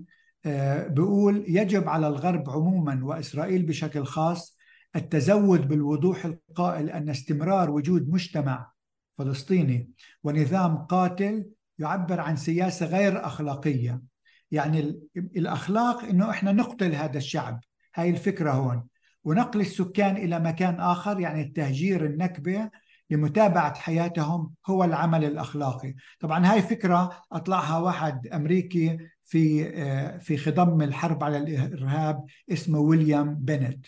[0.89, 4.59] بيقول يجب على الغرب عموما وإسرائيل بشكل خاص
[4.97, 8.73] التزود بالوضوح القائل أن استمرار وجود مجتمع
[9.19, 9.91] فلسطيني
[10.25, 11.45] ونظام قاتل
[11.79, 14.03] يعبر عن سياسة غير أخلاقية.
[14.51, 17.61] يعني الأخلاق إنه إحنا نقتل هذا الشعب.
[17.95, 18.87] هاي الفكرة هون.
[19.25, 22.71] ونقل السكان إلى مكان آخر يعني التهجير النكبة
[23.11, 25.95] لمتابعة حياتهم هو العمل الأخلاقي.
[26.21, 33.87] طبعا هاي فكرة أطلعها واحد أمريكي في في خضم الحرب على الإرهاب اسمه ويليام بنت.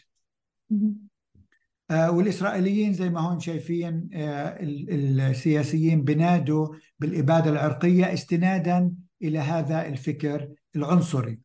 [1.91, 6.69] والإسرائيليين زي ما هون شايفين السياسيين بنادوا
[6.99, 8.93] بالإبادة العرقية استنادا
[9.23, 11.39] إلى هذا الفكر العنصري.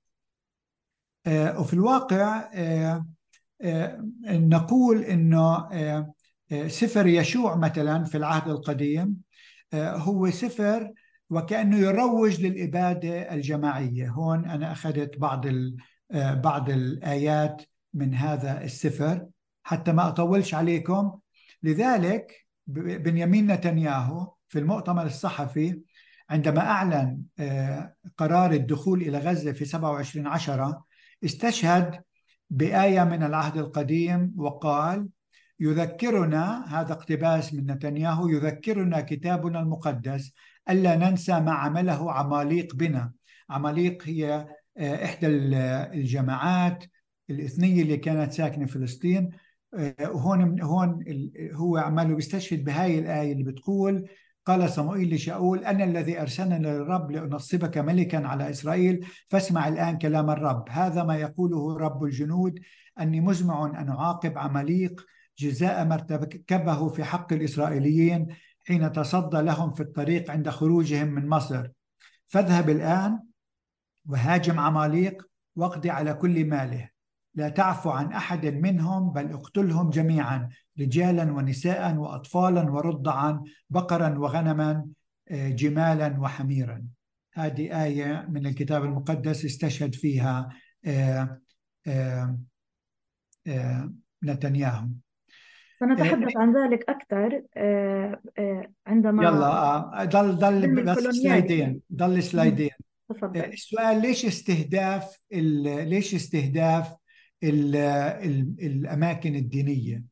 [1.27, 2.49] وفي الواقع
[4.25, 5.69] نقول إنه
[6.67, 9.15] سفر يشوع مثلا في العهد القديم
[9.73, 10.91] هو سفر
[11.29, 14.09] وكأنه يروج للإبادة الجماعية.
[14.09, 15.45] هون أنا أخذت بعض
[16.13, 17.61] بعض الآيات
[17.93, 19.27] من هذا السفر
[19.63, 21.19] حتى ما أطولش عليكم.
[21.63, 25.81] لذلك بنيامين نتنياهو في المؤتمر الصحفي
[26.29, 27.21] عندما أعلن
[28.17, 30.85] قرار الدخول إلى غزة في 27 عشرة
[31.25, 32.01] استشهد
[32.49, 35.07] بآية من العهد القديم وقال
[35.59, 40.33] يذكرنا هذا اقتباس من نتنياهو يذكرنا كتابنا المقدس
[40.69, 43.11] ألا ننسى ما عمله عماليق بنا.
[43.49, 46.83] عماليق هي آه، إحدى الجماعات
[47.29, 49.29] الإثنية اللي كانت ساكنة فلسطين.
[50.01, 51.03] وهون هون
[51.53, 54.09] هو عماله بيستشهد بهاي الآية اللي بتقول
[54.49, 59.05] قال صموئيل لشاول أنا الذي أرسلني للرب لأنصبك ملكا على إسرائيل.
[59.27, 60.65] فاسمع الآن كلام الرب.
[60.69, 62.59] هذا ما يقوله رب الجنود.
[62.99, 65.05] أني مزمع أن أعاقب عمليق
[65.37, 68.27] جزاء ما ارتكبه في حق الإسرائيليين
[68.67, 71.67] حين تصدى لهم في الطريق عند خروجهم من مصر.
[72.27, 73.19] فاذهب الآن
[74.05, 76.89] وهاجم عماليق واقضي على كل ماله.
[77.35, 80.49] لا تعفو عن أحد منهم بل اقتلهم جميعا.
[80.79, 84.85] رجالا ونساء وأطفالا ورضعا بقرا وغنما
[85.31, 86.85] آه، جمالا وحميرا.
[87.33, 90.49] هذه آية من الكتاب المقدس استشهد فيها
[90.85, 91.39] آه،
[91.87, 92.39] آه،
[94.23, 94.87] نتنياهو.
[95.79, 97.43] سنتحدث عن ذلك أكثر
[98.87, 102.69] عندما يلا ضل ضل بس سلايدين ضل سلايدين.
[103.35, 106.97] السؤال ليش استهداف ليش استهداف
[107.43, 110.03] ال ال الأماكن الدينية؟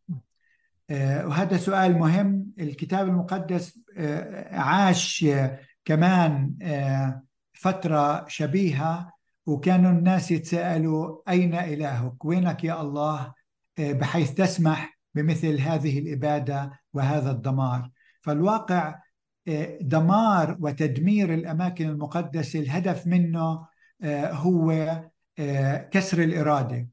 [0.91, 2.52] وهذا سؤال مهم.
[2.60, 5.26] الكتاب المقدس آه، عاش
[5.86, 7.23] كمان آه،
[7.54, 9.12] فترة شبيهة
[9.45, 13.34] وكانوا الناس يتساءلوا أين إلهك؟ وينك يا الله؟
[13.80, 17.89] بحيث تسمح بمثل هذه الإبادة وهذا الدمار.
[18.21, 19.00] فالواقع
[19.82, 23.67] دمار وتدمير الأماكن المقدسة الهدف منه
[24.32, 25.02] هو
[25.91, 26.88] كسر الإرادة.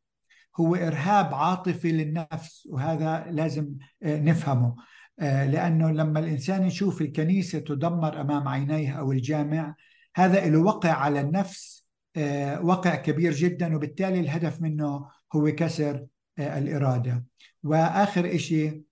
[0.61, 4.77] هو إرهاب عاطفي للنفس وهذا لازم آه، نفهمه.
[5.21, 9.75] آه، لأنه لما الإنسان يشوف الكنيسة تدمر أمام عينيه أو الجامع
[10.17, 11.85] هذا له وقع على النفس
[12.17, 16.07] آه، وقع كبير جدا وبالتالي الهدف منه هو كسر
[16.39, 17.25] الإرادة.
[17.63, 18.83] وآخر شيء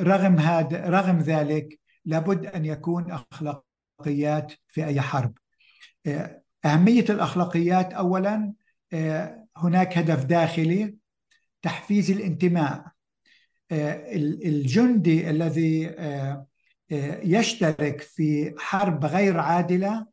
[0.00, 5.32] رغم هذا رغم ذلك لابد أن يكون أخلاقيات في أي حرب.
[6.64, 8.52] أهمية الأخلاقيات اولا
[9.58, 10.96] هناك هدف داخلي
[11.62, 12.84] تحفيز الانتماء.
[13.70, 14.12] آه،
[14.44, 16.46] الجندي الذي آه،
[16.92, 20.06] آه، يشترك في حرب غير عادلة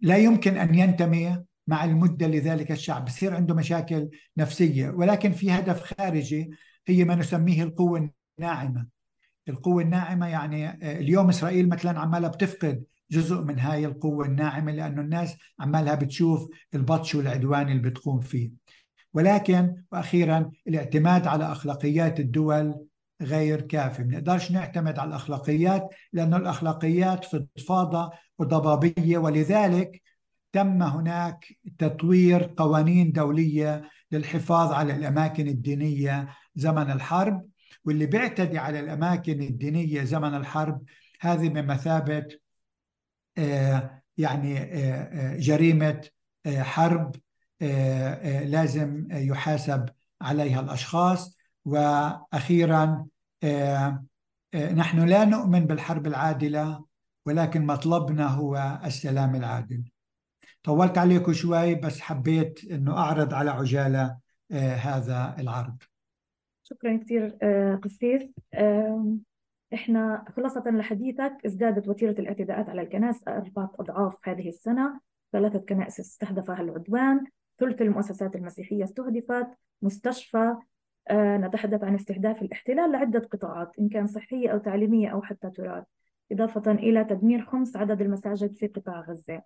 [0.00, 3.04] لا يمكن أن ينتمي مع المدة لذلك الشعب.
[3.04, 6.50] بصير عنده مشاكل نفسية ولكن في هدف خارجي
[6.86, 8.86] هي ما نسميه القوة الناعمة.
[9.48, 15.36] القوة الناعمة يعني اليوم إسرائيل مثلا عمالها بتفقد جزء من هاي القوة الناعمة لأنه الناس
[15.60, 18.50] عمالها بتشوف البطش والعدوان اللي بتقوم فيه.
[19.14, 22.86] ولكن وأخيرا الاعتماد على أخلاقيات الدول
[23.22, 24.02] غير كافي.
[24.04, 30.02] ما نقدرش نعتمد على الأخلاقيات لأن الأخلاقيات فضفاضة وضبابية ولذلك
[30.52, 31.46] تم هناك
[31.78, 37.48] تطوير قوانين دولية للحفاظ على الأماكن الدينية زمن الحرب.
[37.84, 40.82] واللي بيعتدي على الأماكن الدينية زمن الحرب
[41.20, 42.26] هذه بمثابة
[44.18, 46.08] يعني آه، آه، جريمة
[46.46, 47.16] حرب
[48.44, 49.88] لازم يحاسب
[50.20, 51.38] عليها الأشخاص.
[51.64, 53.06] وأخيرا
[54.54, 56.84] نحن لا نؤمن بالحرب العادلة
[57.26, 59.84] ولكن مطلبنا هو السلام العادل.
[60.62, 64.18] طولت عليكم شوي بس حبيت أنه أعرض على عجالة
[64.52, 65.82] هذا العرض.
[66.62, 67.38] شكرا كثير
[67.82, 68.32] قسيس
[69.74, 75.00] إحنا خلاصة لحديثك ازدادت وتيرة الاعتداءات على الكنائس أربعة أضعاف هذه السنة
[75.32, 77.24] ثلاثة كنائس استهدفها العدوان
[77.58, 79.46] ثلث المؤسسات المسيحية استهدفت
[79.82, 80.56] مستشفى
[81.08, 85.84] آه نتحدث عن استهداف الاحتلال لعدة قطاعات إن كان صحية أو تعليمية أو حتى تراث
[86.32, 89.42] إضافة إلى تدمير خمس عدد المساجد في قطاع غزة.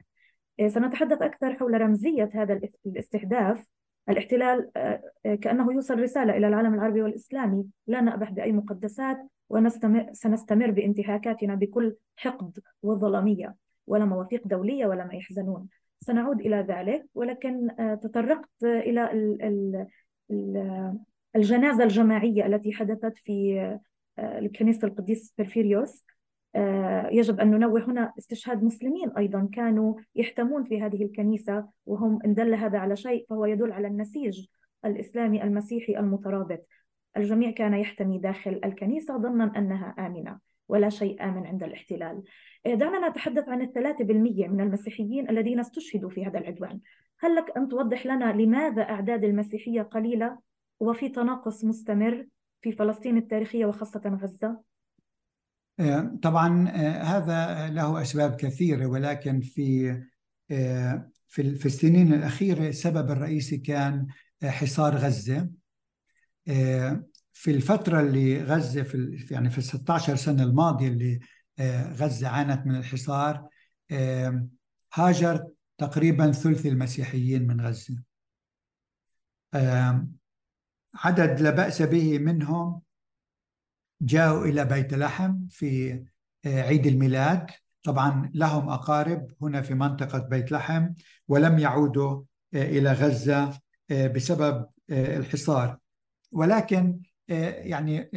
[0.61, 3.67] آه سنتحدث أكثر حول رمزية هذا الاستهداف.
[4.09, 9.19] الاحتلال آه، آه، كأنه يوصل رسالة إلى العالم العربي والإسلامي لا نأبح بأي مقدسات
[9.53, 13.55] وسنستمر بانتهاكاتنا بكل حقد وظلامية
[13.87, 15.69] ولا مواثيق دولية ولا ما يحزنون.
[16.01, 19.11] سنعود إلى ذلك ولكن آه، تطرقت إلى
[21.37, 23.79] الجنازة الجماعية التي حدثت في
[24.59, 26.05] كنيسة القديس بورفيريوس
[26.55, 32.35] آه، يجب أن ننوه هنا استشهاد مسلمين أيضا كانوا يحتمون في هذه الكنيسة وهم إن
[32.35, 34.47] دل هذا على شيء فهو يدل على النسيج
[34.85, 36.67] الإسلامي المسيحي المترابط.
[37.17, 40.39] الجميع كان يحتمي داخل الكنيسة ظنا أنها آمنة
[40.69, 42.23] ولا شيء آمن عند الاحتلال.
[42.67, 46.81] دعنا نتحدث عن الثلاثة بالمية من المسيحيين الذين استشهدوا في هذا العدوان.
[47.21, 50.39] هل لك أن توضح لنا لماذا أعداد المسيحية قليلة
[50.81, 52.27] وفي تناقص مستمر
[52.63, 54.61] في فلسطين التاريخية وخاصة غزة؟
[55.81, 60.01] آه، طبعا آه، هذا له أسباب كثيرة ولكن في
[60.51, 64.07] آه، في السنين الأخيرة السبب الرئيسي كان
[64.45, 65.49] حصار غزة.
[67.33, 71.21] في الفترة اللي غزة في يعني في ال 16 سنة الماضية اللي
[71.95, 73.49] غزة عانت من الحصار
[74.95, 75.47] هاجر
[75.79, 78.03] تقريبا ثلث المسيحيين من غزة.
[80.95, 82.83] عدد لا بأس به منهم
[84.03, 85.93] جاءوا إلى بيت لحم في
[86.47, 87.51] آه، عيد الميلاد.
[87.83, 90.89] طبعا لهم أقارب هنا في منطقة بيت لحم
[91.29, 92.23] ولم يعودوا
[92.55, 93.59] آه، إلى غزة
[93.91, 95.79] آه، بسبب الحصار.
[96.33, 98.11] ولكن يعني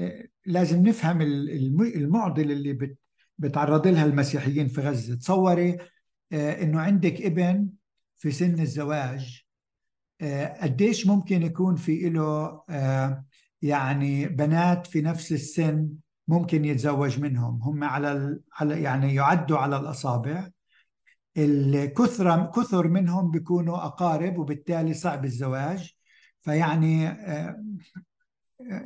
[0.46, 1.22] لازم نفهم
[1.82, 2.96] المعضلة اللي
[3.38, 5.16] بتعرض لها المسيحيين في غزة.
[5.16, 5.78] تصوري
[6.34, 7.70] أنه عندك ابن
[8.18, 9.44] في سن الزواج
[10.62, 12.62] قديش ممكن يكون في له
[13.62, 15.90] يعني بنات في نفس السن
[16.28, 17.62] ممكن يتزوج منهم.
[17.62, 20.50] هم على على يعني يعدوا على الأصابع.
[21.38, 25.95] الكثر كثر منهم بيكونوا أقارب وبالتالي صعب الزواج.
[26.46, 27.64] فيعني آه،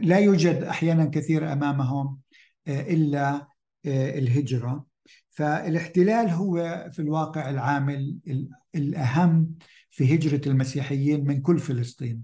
[0.01, 2.19] لا يوجد أحيانا كثير أمامهم
[2.67, 3.47] آه، إلا
[3.85, 4.85] آه، الهجرة.
[5.29, 8.17] فالاحتلال هو في الواقع العامل
[8.75, 9.55] الأهم
[9.89, 12.23] في هجرة المسيحيين من كل فلسطين.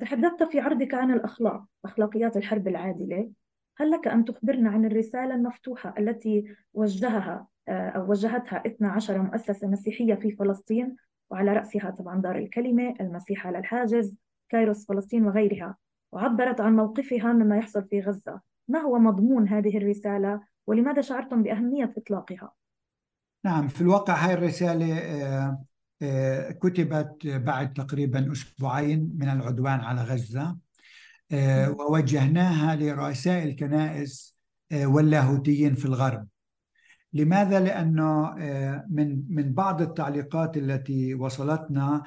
[0.00, 3.30] تحدثت في عرضك عن الأخلاق أخلاقيات الحرب العادلة.
[3.76, 10.30] هل لك أن تخبرنا عن الرسالة المفتوحة التي وجهها أو وجهتها 12 مؤسسة مسيحية في
[10.30, 10.96] فلسطين؟
[11.30, 14.16] وعلى رأسها طبعا دار الكلمة المسيح على الحاجز
[14.48, 15.76] كايروس فلسطين وغيرها.
[16.12, 18.40] وعبرت عن موقفها مما يحصل في غزة.
[18.68, 22.52] ما هو مضمون هذه الرسالة؟ ولماذا شعرتم بأهمية إطلاقها؟
[23.44, 25.64] نعم في الواقع هاي الرسالة آه،
[26.02, 30.58] آه، كتبت بعد تقريبا أسبوعين من العدوان على غزة.
[31.32, 34.38] آه، ووجهناها لرؤساء الكنائس
[34.72, 36.28] واللاهوتيين في الغرب.
[37.12, 38.34] لماذا؟ لأنه
[38.90, 42.02] من من بعض التعليقات التي وصلتنا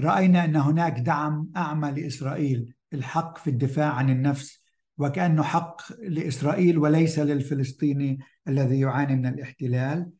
[0.00, 4.62] رأينا أن هناك دعم أعمى لإسرائيل الحق في الدفاع عن النفس
[4.98, 10.10] وكأنه حق لإسرائيل وليس للفلسطيني الذي يعاني من الاحتلال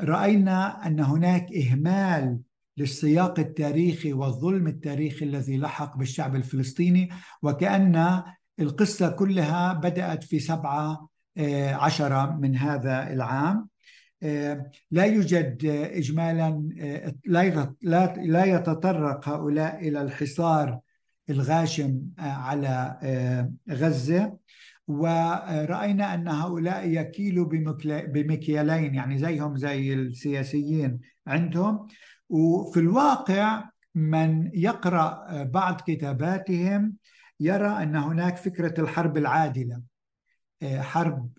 [0.00, 2.38] رأينا أن هناك إهمال
[2.76, 7.08] للسياق التاريخي والظلم التاريخي الذي لحق بالشعب الفلسطيني
[7.42, 8.22] وكأن
[8.60, 11.08] القصة كلها بدأت في سبعة آه،
[11.74, 13.68] عشرة من هذا العام.
[14.22, 17.14] آه، لا يوجد إجمالا آه،
[18.16, 20.80] لا يتطرق هؤلاء إلى الحصار
[21.30, 22.98] الغاشم على
[23.70, 24.38] غزة.
[24.88, 27.46] ورأينا أن هؤلاء يكيلوا
[28.06, 31.86] بمكيالين يعني زيهم زي السياسيين عندهم.
[32.28, 33.64] وفي الواقع
[33.94, 36.94] من يقرأ بعض كتاباتهم
[37.40, 39.93] يرى أن هناك فكرة الحرب العادلة.
[40.64, 41.30] حرب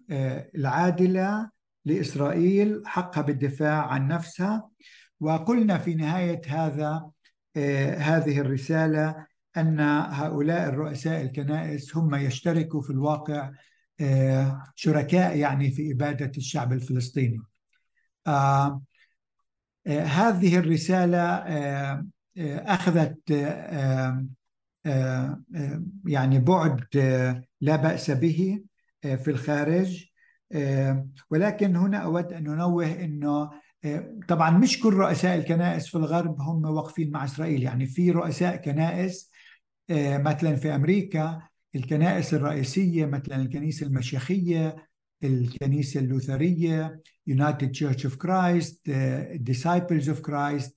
[0.55, 1.49] العادلة
[1.85, 4.69] لإسرائيل حقها بالدفاع عن نفسها.
[5.19, 7.09] وقلنا في نهاية هذا
[7.97, 9.25] هذه الرسالة
[9.57, 13.51] أن هؤلاء الرؤساء الكنائس هم يشتركوا في الواقع
[14.01, 17.41] آه، شركاء يعني في إبادة الشعب الفلسطيني.
[18.27, 18.81] آه،
[19.87, 21.45] آه، هذه الرسالة
[22.37, 23.31] أخذت
[26.05, 26.85] يعني بعد
[27.61, 28.63] لا بأس به.
[29.05, 30.05] في الخارج.
[31.29, 33.49] ولكن هنا أود أن ننوه أنه
[34.27, 37.63] طبعا مش كل رؤساء الكنائس في الغرب هم واقفين مع إسرائيل.
[37.63, 39.31] يعني في رؤساء كنائس
[39.89, 41.41] آه، مثلا في أمريكا
[41.75, 44.87] الكنائس الرئيسية مثلا الكنيسة المشيخية
[45.23, 48.75] الكنيسة اللوثرية United Church of Christ
[49.51, 50.71] Disciples of Christ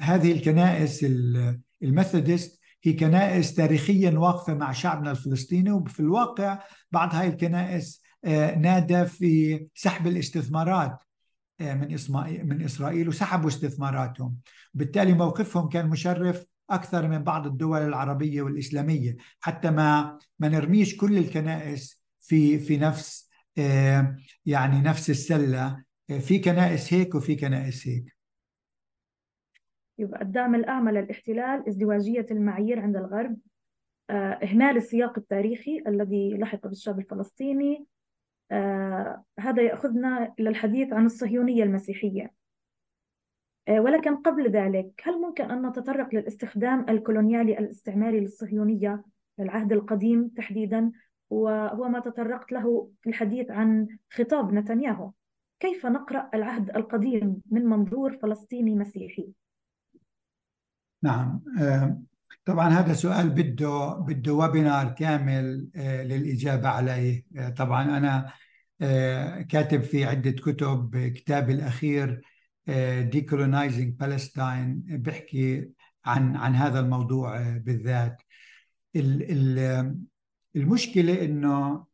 [0.00, 1.06] هذه الكنائس
[1.82, 2.55] الميثودست
[2.86, 6.58] هي كنائس تاريخيا واقفة مع شعبنا الفلسطيني وفي الواقع
[6.92, 8.02] بعض هاي الكنائس
[8.56, 10.98] نادى في سحب الاستثمارات
[11.60, 11.96] من
[12.48, 14.36] من إسرائيل وسحبوا استثماراتهم.
[14.74, 19.16] بالتالي موقفهم كان مشرف أكثر من بعض الدول العربية والإسلامية.
[19.40, 23.28] حتى ما ما نرميش كل الكنائس في في نفس
[23.58, 24.16] آه،
[24.46, 28.15] يعني نفس السلة آه، في كنائس هيك وفي كنائس هيك.
[29.98, 33.36] يبقى الدعم الأعمى للاحتلال ازدواجية المعايير عند الغرب
[34.10, 37.86] آه، إهمال السياق التاريخي الذي لحق بالشعب الفلسطيني.
[39.38, 42.32] هذا يأخذنا إلى الحديث عن الصهيونية المسيحية.
[43.68, 49.04] آه، ولكن قبل ذلك هل ممكن أن نتطرق للاستخدام الكولونيالي الاستعماري للصهيونية
[49.38, 50.92] للعهد القديم تحديدا؟
[51.30, 55.10] وهو ما تطرقت له في الحديث عن خطاب نتنياهو.
[55.60, 59.32] كيف نقرأ العهد القديم من منظور فلسطيني مسيحي؟
[61.02, 61.42] نعم.
[61.60, 62.02] آه،
[62.44, 67.24] طبعا هذا سؤال بده بده ويبينار كامل آه، للإجابة عليه.
[67.56, 68.32] طبعا أنا
[69.48, 72.20] كاتب في عدة كتب كتابي الأخير
[73.12, 75.70] decolonizing Palestine بيحكي
[76.04, 78.22] عن عن هذا الموضوع بالذات.
[80.56, 81.86] المشكلة إنه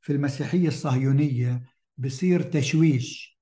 [0.00, 1.62] في المسيحية الصهيونية
[1.98, 3.38] بصير تشويش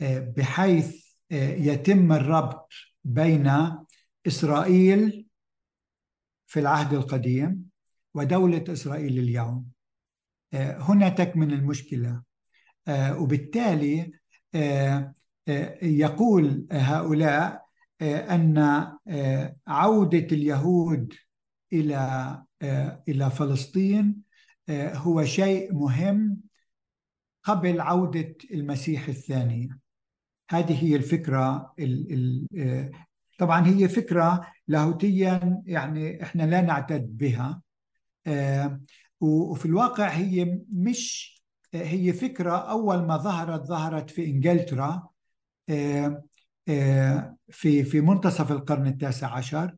[0.00, 2.72] بحيث يتم الربط
[3.04, 3.76] بين
[4.26, 5.26] إسرائيل
[6.46, 7.64] في العهد القديم
[8.14, 9.66] ودولة إسرائيل اليوم.
[10.54, 12.22] هنا تكمن المشكلة.
[12.90, 14.12] وبالتالي
[15.82, 17.66] يقول هؤلاء
[18.02, 18.58] أن
[19.66, 21.14] عودة اليهود
[21.72, 22.42] إلى
[23.08, 24.22] إلى فلسطين
[24.70, 26.40] هو شيء مهم
[27.42, 29.80] قبل عودة المسيح الثاني.
[30.50, 31.74] هذه هي الفكرة
[33.38, 37.62] طبعا هي فكرة لاهوتيا يعني إحنا لا نعتد بها.
[39.20, 41.36] وفي الواقع هي مش
[41.74, 45.08] هي فكرة أول ما ظهرت ظهرت في إنجلترا
[47.48, 49.76] في في منتصف القرن التاسع عشر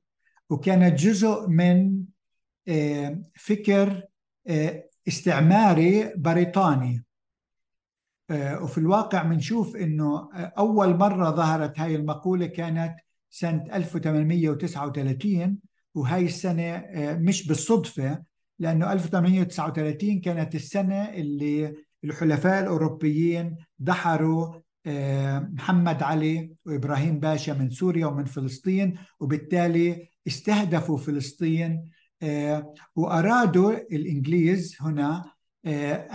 [0.50, 2.04] وكانت جزء من
[3.34, 4.02] فكر
[5.08, 7.04] استعماري بريطاني.
[8.32, 12.96] وفي الواقع بنشوف إنه أول مرة ظهرت هاي المقولة كانت
[13.30, 15.58] سنة 1839
[15.94, 18.22] وهي السنة مش بالصدفة
[18.58, 21.74] لأنه 1839 كانت السنة اللي
[22.04, 24.54] الحلفاء الأوروبيين دحروا
[25.54, 31.90] محمد علي وإبراهيم باشا من سوريا ومن فلسطين وبالتالي استهدفوا فلسطين
[32.96, 35.32] وأرادوا الإنجليز هنا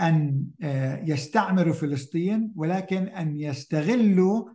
[0.00, 0.44] أن
[1.06, 4.48] يستعمروا فلسطين ولكن أن يستغلوا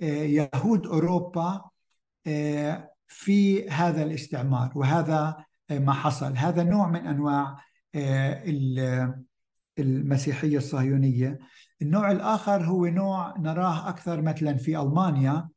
[0.00, 1.64] يهود أوروبا
[3.08, 6.36] في هذا الاستعمار وهذا ما حصل.
[6.36, 7.56] هذا نوع من أنواع
[9.78, 11.38] المسيحية الصهيونية.
[11.82, 15.48] النوع الآخر هو نوع نراه أكثر مثلا في ألمانيا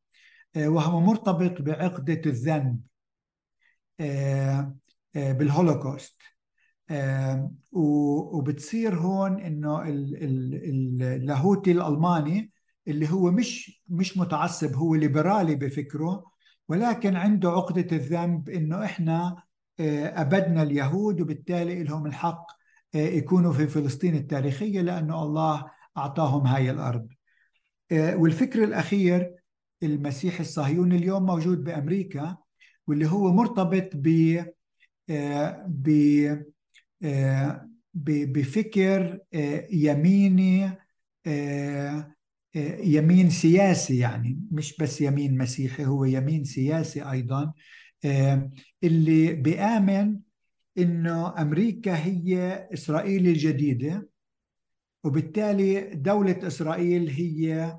[0.58, 2.82] وهو مرتبط بعقدة الذنب
[5.16, 6.22] بالهولوكوست.
[7.72, 12.52] وبتصير هون إنه اللاهوتي الألماني
[12.88, 16.27] اللي هو مش مش متعصب هو ليبرالي بفكره
[16.70, 19.44] ولكن عنده عقدة الذنب إنه إحنا
[19.80, 22.48] أبدنا اليهود وبالتالي لهم الحق
[22.94, 25.66] يكونوا في فلسطين التاريخية لأنه الله
[25.98, 27.08] أعطاهم هاي الأرض.
[27.92, 29.36] والفكر الأخير
[29.84, 32.38] المسيح الصهيوني اليوم موجود بأمريكا
[32.88, 34.40] واللي هو مرتبط ب
[37.94, 39.20] بفكر
[39.72, 40.72] يميني
[42.84, 47.54] يمين سياسي يعني مش بس يمين مسيحي هو يمين سياسي أيضا
[48.84, 50.20] اللي بيآمن
[50.78, 54.10] إنه أمريكا هي إسرائيل الجديدة
[55.04, 57.78] وبالتالي دولة إسرائيل هي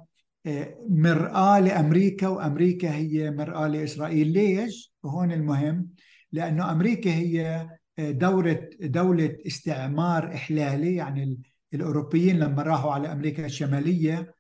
[0.89, 5.89] مرآة لأمريكا وأمريكا هي مرآة لإسرائيل ليش؟ وهون المهم
[6.33, 7.68] لأنه أمريكا هي
[7.99, 11.41] دورة دولة استعمار إحلالي يعني
[11.74, 14.35] الأوروبيين لما راحوا على أمريكا الشمالية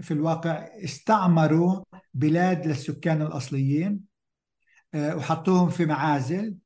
[0.00, 1.84] في الواقع استعمروا
[2.14, 4.00] بلاد للسكان الأصليين
[4.94, 6.56] وحطوهم في معازل.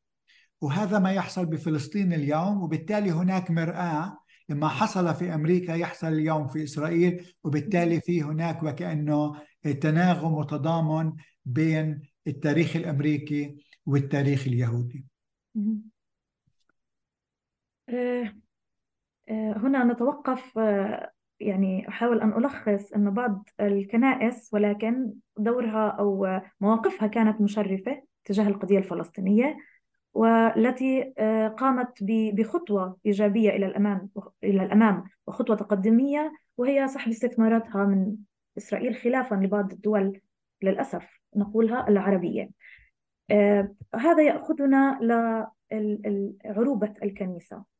[0.60, 4.18] وهذا ما يحصل بفلسطين اليوم وبالتالي هناك مرآة.
[4.48, 9.40] ما حصل في أمريكا يحصل اليوم في إسرائيل وبالتالي في هناك وكأنه
[9.80, 11.12] تناغم وتضامن
[11.44, 15.04] بين التاريخ الأمريكي والتاريخ اليهودي.
[19.28, 20.58] هنا نتوقف
[21.42, 28.78] يعني أحاول أن ألخص أن بعض الكنائس ولكن دورها أو مواقفها كانت مشرفة تجاه القضية
[28.78, 29.56] الفلسطينية
[30.14, 31.12] والتي
[31.58, 31.98] قامت
[32.34, 34.08] بخطوة إيجابية إلى الأمام
[34.44, 38.16] إلى الأمام وخطوة تقدمية وهي سحب استثماراتها من
[38.58, 40.20] إسرائيل خلافا لبعض الدول
[40.62, 42.50] للأسف نقولها العربية.
[43.94, 44.98] هذا يأخذنا
[45.72, 47.71] لعروبة الكنيسة.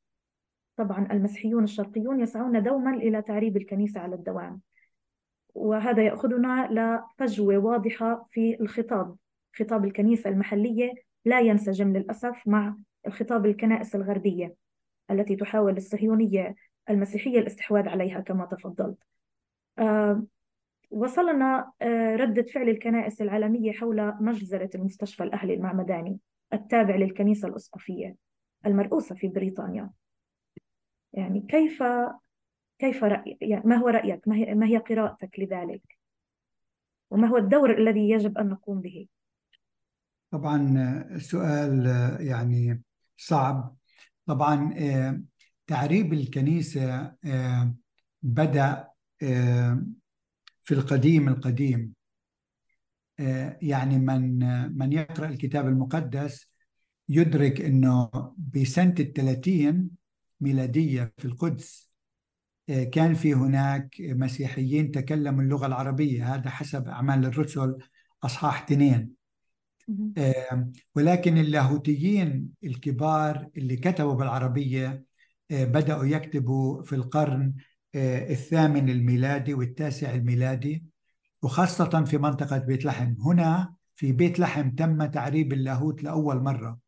[0.77, 4.61] طبعا المسيحيون الشرقيون يسعون دوما إلى تعريب الكنيسة على الدوام
[5.55, 9.17] وهذا يأخذنا لفجوة واضحة في الخطاب
[9.59, 10.93] خطاب الكنيسة المحلية
[11.25, 14.55] لا ينسجم للأسف مع الخطاب الكنائس الغربية
[15.11, 16.55] التي تحاول الصهيونية
[16.91, 18.99] المسيحية الاستحواذ عليها كما تفضلت.
[19.79, 20.25] آه
[20.91, 26.19] وصلنا آه ردة فعل الكنائس العالمية حول مجزرة المستشفى الأهلي المعمداني
[26.53, 28.17] التابع للكنيسة الأسقفية
[28.67, 29.91] المرؤوسة في بريطانيا.
[31.13, 31.83] يعني كيف
[32.79, 35.83] كيف رأي يعني ما هو رأيك؟ ما هي, ما هي قراءتك لذلك؟
[37.11, 39.07] وما هو الدور الذي يجب أن نقوم به؟
[40.31, 41.87] طبعا سؤال
[42.21, 42.83] يعني
[43.17, 43.77] صعب.
[44.27, 44.75] طبعا
[45.67, 47.15] تعريب الكنيسة
[48.23, 48.89] بدأ
[50.63, 51.95] في القديم القديم.
[53.63, 54.39] يعني من
[54.79, 56.51] من يقرأ الكتاب المقدس
[57.09, 58.11] يدرك أنه
[58.55, 59.91] بسنة الثلاثين
[60.43, 61.93] ميلادية في القدس.
[62.93, 67.79] كان في هناك مسيحيين تكلموا اللغة العربية هذا حسب أعمال الرسل
[68.23, 69.11] أصحاح اثنين.
[70.95, 75.05] ولكن اللاهوتيين الكبار اللي كتبوا بالعربية
[75.51, 77.55] بدأوا يكتبوا في القرن
[77.95, 80.85] الثامن الميلادي والتاسع الميلادي
[81.43, 86.82] وخاصة في منطقة بيت لحم هنا في بيت لحم تم تعريب اللاهوت لأول مرة.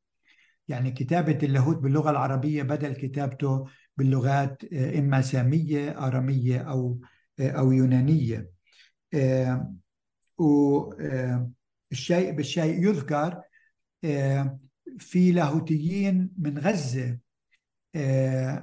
[0.69, 3.65] يعني كتابة اللاهوت باللغة العربية بدل كتابته
[3.97, 7.01] باللغات إما سامية آرامية أو
[7.41, 8.51] أو يونانية.
[10.39, 13.41] والشيء بالشيء يذكر
[14.99, 17.19] في لاهوتيين من غزة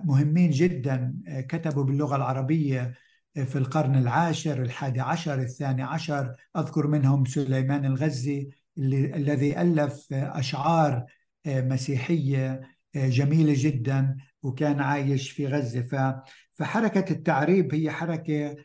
[0.03, 2.93] مهمين جدا كتبوا باللغة العربية
[3.33, 6.35] في القرن العاشر الحادي عشر الثاني عشر.
[6.57, 11.05] أذكر منهم سليمان الغزي الذي ألف أشعار
[11.45, 12.61] مسيحية
[12.95, 16.23] جميلة جدا وكان عايش في غزة.
[16.53, 18.55] فحركة التعريب هي حركة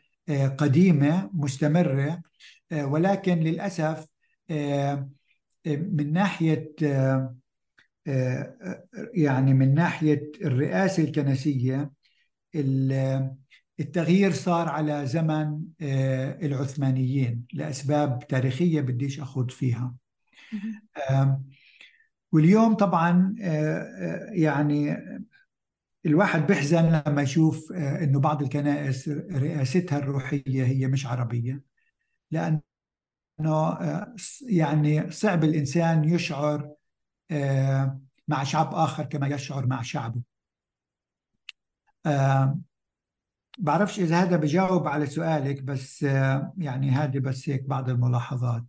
[0.57, 2.21] قديمة مستمرة
[2.73, 4.07] ولكن للأسف
[5.65, 6.71] من ناحية
[9.13, 11.91] يعني من ناحية الرئاسة الكنسية
[13.79, 15.61] التغيير صار على زمن
[16.41, 19.93] العثمانيين لأسباب تاريخية بديش أخوض فيها.
[22.31, 23.35] واليوم طبعا
[24.31, 24.97] يعني
[26.05, 31.61] الواحد بيحزن لما يشوف إنه بعض الكنائس رئاستها الروحية هي مش عربية
[32.31, 32.61] لأنه
[34.49, 36.71] يعني صعب الإنسان يشعر
[38.27, 40.21] مع شعب آخر كما يشعر مع شعبه.
[43.59, 46.03] بعرفش إذا هذا بجاوب على سؤالك بس
[46.57, 48.65] يعني هذه بس هيك بعض الملاحظات.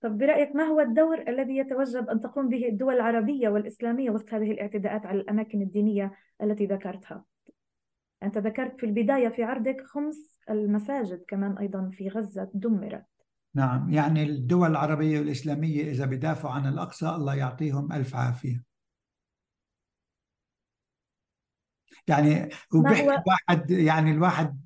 [0.00, 4.50] طب برأيك ما هو الدور الذي يتوجب أن تقوم به الدول العربية والإسلامية وسط هذه
[4.50, 7.24] الاعتداءات على الأماكن الدينية التي ذكرتها؟
[8.22, 13.04] أنت ذكرت في البداية في عرضك خمس المساجد كمان أيضا في غزة دمرت
[13.54, 18.62] نعم يعني الدول العربية والإسلامية إذا بدافعوا عن الأقصى الله يعطيهم ألف عافية
[22.06, 23.22] يعني هو بيحكي هو...
[23.26, 24.60] الواحد يعني الواحد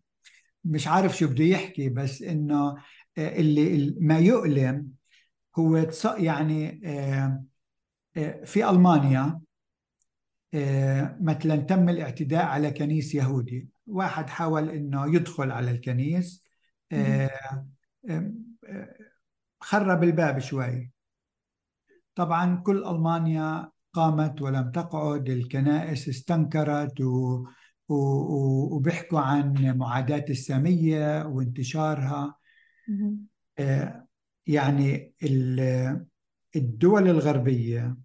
[0.64, 2.76] مش عارف شو بده يحكي بس إنه
[3.18, 4.88] اللي ما يؤلم
[5.58, 6.80] هو يعني
[8.44, 9.40] في ألمانيا
[11.20, 13.68] مثلا تم الاعتداء على كنيس يهودي.
[13.86, 16.44] واحد حاول إنه يدخل على الكنيس
[19.60, 20.90] خرب الباب شوي.
[22.14, 27.44] طبعا كل ألمانيا قامت ولم تقعد الكنائس استنكرت و...
[27.88, 27.94] و...
[28.76, 32.34] وبيحكوا عن معاداة السامية وانتشارها.
[34.47, 35.14] يعني
[36.57, 37.97] الدول الغربية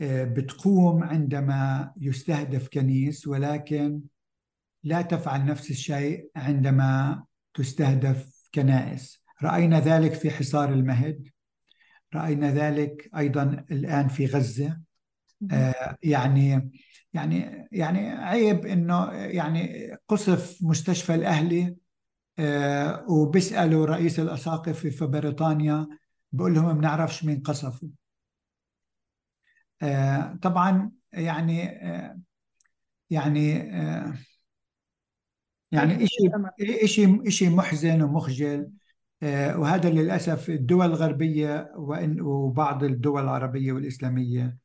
[0.00, 4.00] بتقوم عندما يستهدف كنيس ولكن
[4.84, 9.22] لا تفعل نفس الشيء عندما تستهدف كنائس.
[9.42, 11.28] رأينا ذلك في حصار المهد.
[12.14, 14.80] رأينا ذلك أيضا الآن في غزة.
[15.50, 16.70] آه يعني
[17.12, 21.76] يعني يعني عيب إنه يعني قصف مستشفى الأهلي آه
[23.08, 25.86] وبيسألوا رئيس الاساقفه في بريطانيا
[26.32, 27.88] بقول لهم ما بنعرفش مين قصفه.
[29.82, 32.20] آه طبعا يعني آه
[33.10, 34.14] يعني آه
[35.72, 36.30] يعني شيء
[36.86, 38.70] شيء شيء محزن ومخجل.
[39.56, 41.72] وهذا للأسف الدول الغربية
[42.20, 44.58] وبعض الدول العربية والإسلامية.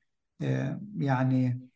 [0.98, 1.70] يعني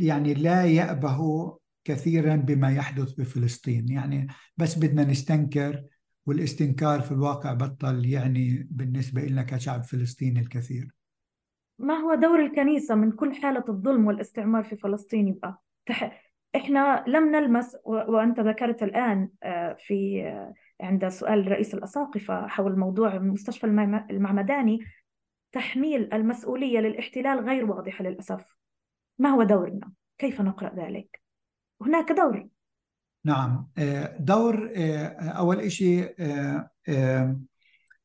[0.00, 1.18] يعني لا يأبه
[1.90, 3.88] كثيرا بما يحدث بفلسطين.
[3.88, 4.26] يعني
[4.56, 5.82] بس بدنا نستنكر
[6.26, 10.94] والاستنكار في الواقع بطل يعني بالنسبة لنا كشعب فلسطيني الكثير.
[11.78, 15.62] ما هو دور الكنيسة من كل حالة الظلم والاستعمار في فلسطين يبقى؟
[16.56, 19.28] إحنا لم نلمس وأنت ذكرت الآن
[19.78, 20.22] في
[20.80, 23.64] عند سؤال رئيس الأساقفة حول موضوع مستشفى
[24.10, 24.78] المعمداني
[25.52, 28.56] تحميل المسؤولية للاحتلال غير واضحة للأسف.
[29.18, 31.19] ما هو دورنا؟ كيف نقرأ ذلك؟
[31.82, 32.48] هناك دور.
[33.24, 33.68] نعم.
[34.18, 34.70] دور
[35.20, 36.14] أول شيء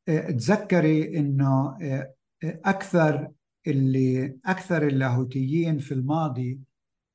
[0.08, 1.78] تذكري إنه
[2.44, 3.32] أكثر
[3.68, 6.60] اللي أكثر اللاهوتيين في الماضي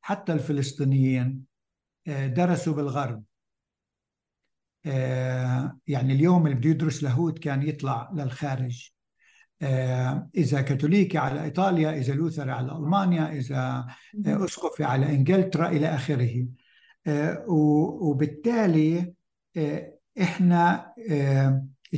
[0.01, 1.45] حتى الفلسطينيين
[2.07, 3.25] درسوا بالغرب.
[5.87, 8.93] يعني اليوم اللي بده يدرس لاهوت كان يطلع للخارج.
[10.37, 13.87] إذا كاثوليكي على إيطاليا إذا لوثري على ألمانيا إذا
[14.27, 16.47] أسقفي على إنجلترا إلى آخره.
[18.01, 19.15] وبالتالي
[20.21, 20.93] إحنا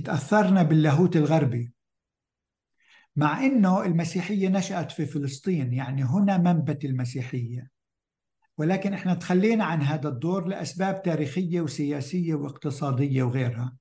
[0.04, 1.72] تأثرنا باللاهوت الغربي.
[3.16, 7.70] مع أنه المسيحية نشأت في فلسطين يعني هنا منبت المسيحية.
[8.58, 13.76] ولكن إحنا تخلينا عن هذا الدور لأسباب تاريخية وسياسية واقتصادية وغيرها.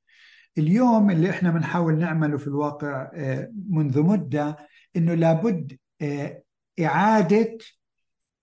[0.57, 4.57] اليوم اللي إحنا بنحاول نعمله في الواقع آه، منذ مدة
[4.95, 6.43] إنه لابد آه،
[6.79, 7.57] إعادة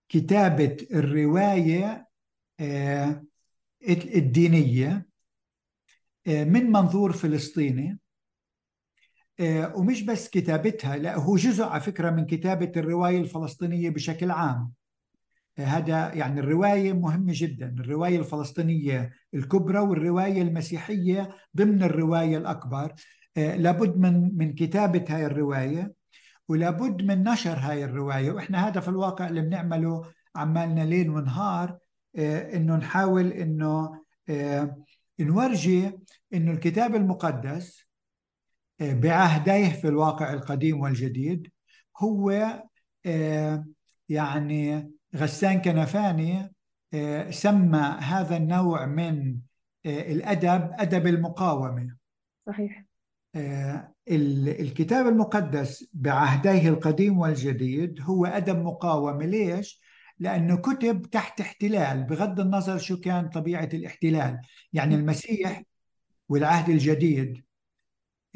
[0.09, 2.09] كتابة الرواية
[2.61, 3.25] آه،
[3.91, 5.09] الدينية
[6.27, 7.99] من منظور فلسطيني
[9.75, 14.73] ومش بس كتابتها لا هو جزء على فكرة من كتابة الرواية الفلسطينية بشكل عام.
[15.59, 22.95] هذا يعني الرواية مهمة جدا الرواية الفلسطينية الكبرى والرواية المسيحية ضمن الرواية الأكبر.
[23.37, 25.93] آه، لابد من من كتابة هاي الرواية
[26.49, 28.33] ولابد من نشر هاي الرواية.
[28.33, 31.79] وإحنا هذا في الواقع اللي بنعمله عمالنا ليل ونهار
[32.17, 34.77] آه، إنه نحاول إنه آه،
[35.21, 35.93] نورجي
[36.35, 37.85] إنه الكتاب المقدس
[38.81, 41.49] بعهديه في الواقع القديم والجديد
[41.97, 42.31] هو
[44.09, 46.53] يعني غسان كنفاني
[46.95, 49.39] آه، سمى هذا النوع من
[49.87, 51.97] آه، الأدب أدب المقاومة.
[52.47, 52.85] صحيح.
[53.35, 59.27] آه، الكتاب المقدس بعهديه القديم والجديد هو أدب مقاومة.
[59.27, 59.81] ليش؟
[60.19, 64.41] لأنه كتب تحت احتلال بغض النظر شو كان طبيعة الاحتلال.
[64.73, 65.63] يعني المسيح
[66.29, 67.45] والعهد الجديد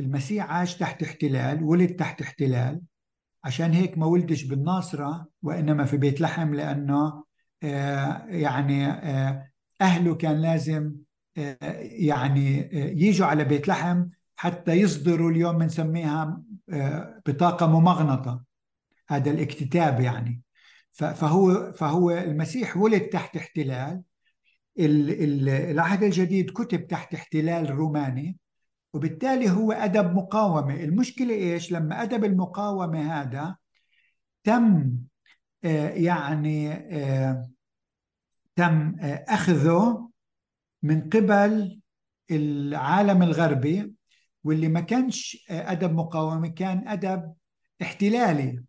[0.01, 2.81] المسيح عاش تحت احتلال ولد تحت احتلال.
[3.45, 7.25] عشان هيك ما ولدش بالناصرة وإنما في بيت لحم لأنه
[7.63, 9.49] آه، يعني آه،
[9.81, 10.95] أهله كان لازم
[11.39, 16.43] آه، يعني يجوا على بيت لحم حتى يصدروا اليوم بنسميها
[17.27, 18.45] بطاقة ممغنطة.
[19.09, 20.43] هذا الاكتتاب يعني.
[20.93, 24.03] فهو فهو المسيح ولد تحت احتلال.
[24.79, 28.39] العهد الجديد كتب تحت احتلال روماني.
[28.93, 30.75] وبالتالي هو أدب مقاومة.
[30.75, 33.57] المشكلة إيش؟ لما أدب المقاومة هذا
[34.45, 34.93] تم
[35.65, 37.51] آه، يعني آه،
[38.57, 40.11] تم آه، أخذه
[40.83, 41.81] من قبل
[42.31, 43.95] العالم الغربي
[44.45, 47.35] واللي ما كانش أدب مقاومة كان أدب
[47.83, 48.65] احتلالي.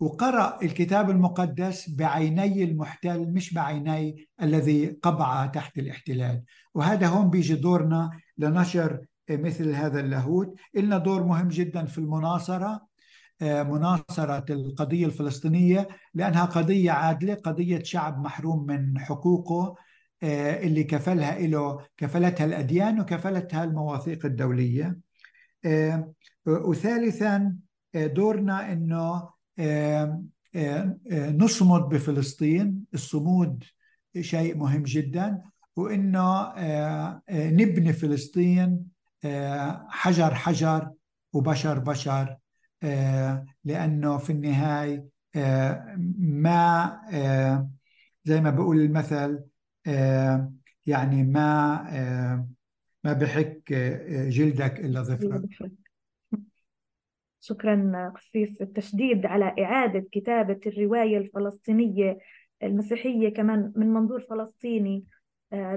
[0.00, 6.42] وقرأ الكتاب المقدس بعيني المحتل مش بعيني الذي قبع تحت الاحتلال.
[6.74, 10.54] وهذا هون بيجي دورنا لنشر مثل هذا اللاهوت.
[10.76, 12.94] إلنا دور مهم جدا في المناصرة
[13.42, 19.76] آه، مناصرة القضية الفلسطينية لأنها قضية عادلة قضية شعب محروم من حقوقه
[20.22, 24.98] آه، اللي كفلها له كفلتها الأديان وكفلتها المواثيق الدولية.
[25.64, 26.12] آه،
[26.46, 27.56] وثالثا
[27.94, 29.30] دورنا أنه
[31.14, 32.84] نصمد بفلسطين.
[32.94, 33.64] الصمود
[34.20, 35.42] شيء مهم جدا.
[35.76, 36.52] وإنه
[37.30, 38.93] نبني فلسطين
[39.88, 40.90] حجر حجر
[41.32, 42.36] وبشر بشر
[42.82, 45.06] آه، لأنه في النهاية
[45.36, 47.70] آه، ما آه،
[48.24, 49.44] زي ما بقول المثل
[50.86, 52.44] يعني ما
[53.04, 53.72] ما بحك
[54.28, 55.42] جلدك إلا ظفرك.
[57.40, 62.18] شكرا قسيس التشديد على إعادة كتابة الرواية الفلسطينية
[62.62, 64.96] المسيحية كمان من منظور فلسطيني.
[64.96, 65.13] آه،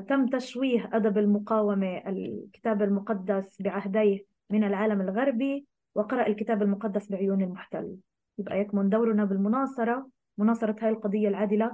[0.08, 5.66] تم تشويه أدب المقاومة الكتاب المقدس بعهديه من العالم الغربي
[5.96, 7.96] وقرأ الكتاب المقدس بعيون المحتل.
[8.38, 11.72] يبقى يكمن دورنا بالمناصرة مناصرة هذه القضية العادلة.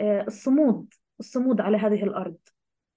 [0.00, 2.36] آه، الصمود الصمود على هذه الأرض.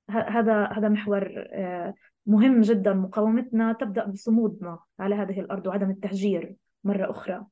[0.09, 1.93] هذا هذا محور آه،
[2.25, 2.93] مهم جدا.
[2.93, 7.45] مقاومتنا تبدأ بصمودنا على هذه الأرض وعدم التهجير مرة أخرى.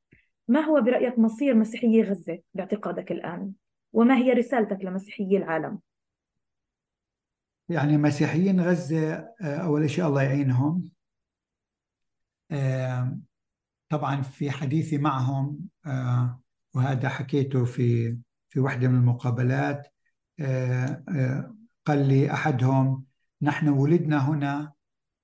[0.47, 3.51] ما هو برأيك مصير مسيحيي غزة باعتقادك الآن؟
[3.93, 5.79] وما هي رسالتك لمسيحيي العالم؟
[7.70, 10.89] يعني مسيحيين غزة آه، أول شيء الله يعينهم.
[13.89, 16.41] طبعا في حديثي معهم آه،
[16.74, 18.18] وهذا حكيته في
[18.49, 19.93] في واحدة من المقابلات.
[20.39, 21.55] آه،
[21.86, 23.05] قال لي أحدهم
[23.41, 24.74] نحن ولدنا هنا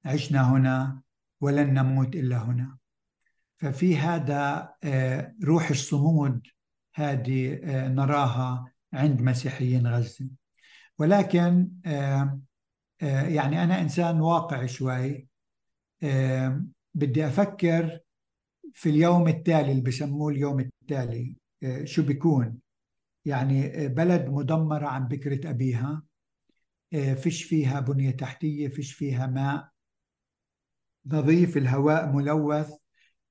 [0.06, 1.02] عشنا هنا
[1.42, 2.78] ولن نموت إلا هنا.
[3.56, 4.74] ففي هذا
[5.44, 6.48] روح الصمود
[6.96, 10.30] هذه نراها عند مسيحيين غزة.
[11.00, 11.72] ولكن
[13.02, 15.28] يعني أنا إنسان واقعي شوي.
[16.94, 18.00] بدي أفكر
[18.74, 21.36] في اليوم التالي اللي بسموه اليوم التالي.
[21.84, 22.60] شو بيكون؟
[23.26, 26.04] يعني بلد مدمرة عن بكرة أبيها.
[26.92, 29.70] فيش فيها بنية تحتية فيش فيها ماء.
[31.06, 32.74] نظيف الهواء ملوث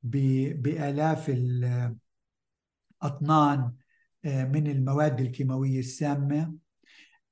[0.02, 1.30] بآلاف
[3.02, 3.72] الأطنان
[4.24, 6.54] من المواد الكيماوية السامة.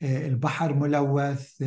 [0.02, 1.62] البحر ملوث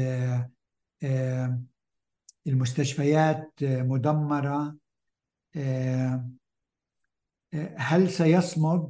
[2.48, 4.76] المستشفيات مدمرة
[7.78, 8.90] هل سيصمد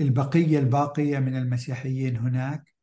[0.00, 2.74] البقية الباقية من المسيحيين هناك؟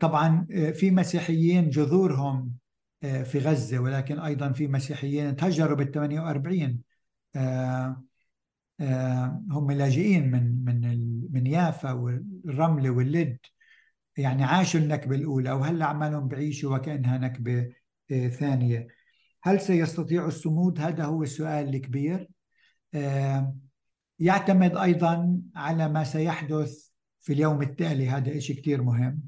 [0.00, 2.52] طبعا في مسيحيين جذورهم
[3.00, 6.78] في غزة ولكن أيضا في مسيحيين تهجروا بال 48
[9.50, 10.80] هم لاجئين من من
[11.32, 13.38] من يافا والرملة واللد.
[14.16, 17.72] يعني عاشوا النكبة الأولى وهلا عمالهم بعيشوا وكأنها نكبة
[18.10, 18.86] ثانية.
[19.42, 22.28] هل سيستطيع الصمود؟ هذا هو السؤال الكبير.
[24.18, 28.08] يعتمد أيضا على ما سيحدث في اليوم التالي.
[28.08, 29.22] هذا شيء كثير مهم.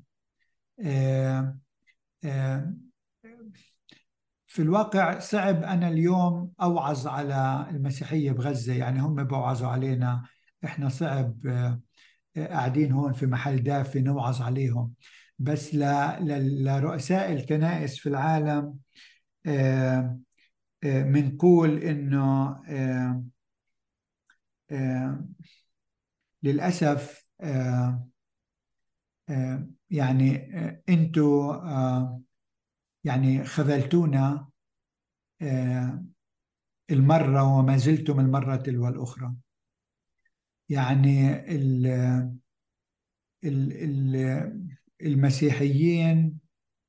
[4.52, 8.74] في الواقع صعب أنا اليوم أوعظ على المسيحية بغزة.
[8.74, 10.22] يعني هم بوعظوا علينا.
[10.64, 11.34] إحنا صعب
[12.36, 14.92] قاعدين هون في محل دافي نوعظ عليهم.
[15.38, 18.78] بس لرؤساء الكنائس في العالم
[20.84, 22.56] بنقول إنه
[26.42, 27.26] للأسف
[29.90, 30.52] يعني
[30.88, 32.22] أنتوا
[33.04, 34.48] يعني خذلتونا
[36.90, 39.34] المرة وما زلتم المرة تلو الأخرى.
[40.68, 41.44] يعني
[45.02, 46.38] المسيحيين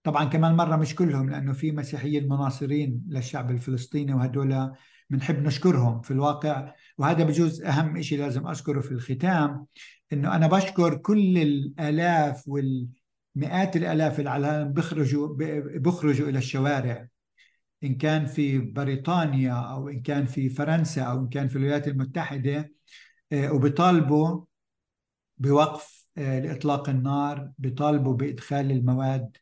[0.03, 4.72] طبعا كمان مرة مش كلهم لأنه في مسيحيين مناصرين للشعب الفلسطيني وهدول
[5.09, 6.74] بنحب نشكرهم في الواقع.
[6.97, 9.66] وهذا بجوز أهم شيء لازم أذكره في الختام
[10.14, 13.03] إنه أنا بشكر كل الآلاف والمئات
[13.36, 15.36] اللي على العالم بيخرجوا
[15.78, 17.08] بيخرجوا إلى الشوارع.
[17.84, 22.72] إن كان في بريطانيا أو إن كان في فرنسا أو إن كان في الولايات المتحدة
[23.34, 24.46] وبيطالبوا
[25.38, 29.38] بوقف لإطلاق النار بيطالبوا بإدخال المواد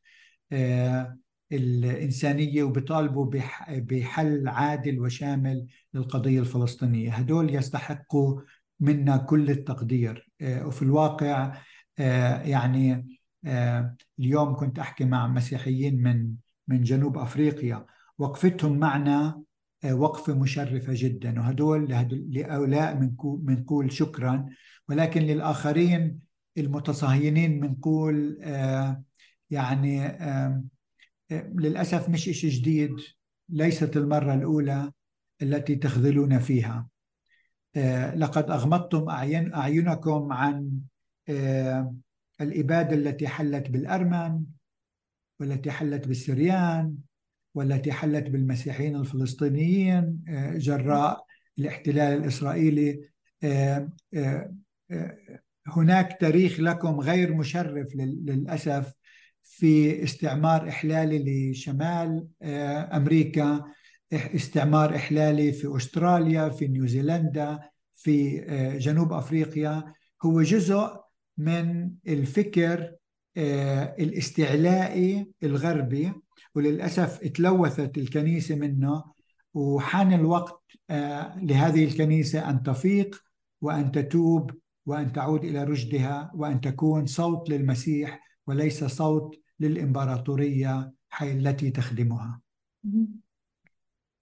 [1.52, 3.32] الإنسانية وبيطالبوا
[3.70, 7.14] بحل عادل وشامل للقضية الفلسطينية.
[7.14, 8.42] هدول يستحقوا
[8.80, 10.30] منا كل التقدير.
[10.42, 11.58] وفي الواقع
[11.98, 13.08] يعني
[14.20, 16.34] اليوم كنت أحكي مع مسيحيين من
[16.68, 17.86] من جنوب أفريقيا
[18.18, 19.42] وقفتهم معنا
[19.92, 24.46] وقفة مشرفة جدا وهدول لهؤلاء بنقول شكرا.
[24.90, 26.20] ولكن للآخرين
[26.58, 28.38] المتصهينين بنقول
[29.50, 30.18] يعني
[31.32, 32.96] للأسف مش إشي جديد
[33.50, 34.92] ليست المرة الأولى
[35.42, 36.88] التي تخذلون فيها.
[38.16, 40.72] لقد أغمضتم أعين أعينكم عن
[42.42, 44.44] الإبادة التي حلت بالأرمن
[45.40, 46.96] والتي حلت بالسريان
[47.56, 50.24] والتي حلت بالمسيحيين الفلسطينيين
[50.56, 51.26] جراء
[51.60, 53.02] الاحتلال الإسرائيلي
[55.68, 58.94] هناك تاريخ لكم غير مشرف للأسف
[59.44, 62.28] في استعمار إحلالي لشمال
[62.94, 63.64] أمريكا
[64.14, 67.60] استعمار إحلالي في أستراليا في نيوزيلندا
[67.94, 68.46] في
[68.82, 69.94] جنوب أفريقيا.
[70.24, 71.01] هو جزء
[71.38, 72.96] من الفكر
[74.00, 76.14] الاستعلائي الغربي
[76.56, 79.04] وللأسف تلوثت الكنيسة منه
[79.54, 80.62] وحان الوقت
[81.36, 83.24] لهذه الكنيسة أن تفيق
[83.62, 84.52] وأن تتوب
[84.86, 92.42] وأن تعود إلى رشدها وأن تكون صوت للمسيح وليس صوت للإمبراطورية التي تخدمها.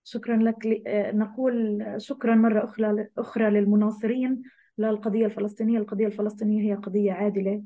[0.03, 0.83] شكرا لك
[1.13, 4.41] نقول شكرا مرة أخرى أخرى للمناصرين.
[4.79, 7.63] للقضية الفلسطينية القضية الفلسطينية هي قضية عادلة.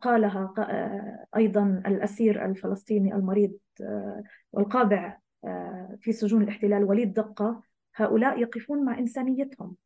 [0.00, 0.54] قالها
[1.36, 3.52] أيضا الأسير الفلسطيني المريض
[4.52, 5.18] والقابع
[6.00, 7.62] في سجون الاحتلال وليد دقة.
[7.96, 9.76] هؤلاء يقفون مع إنسانيتهم.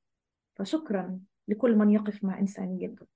[0.56, 3.06] فشكرا لكل من يقف مع إنسانيته.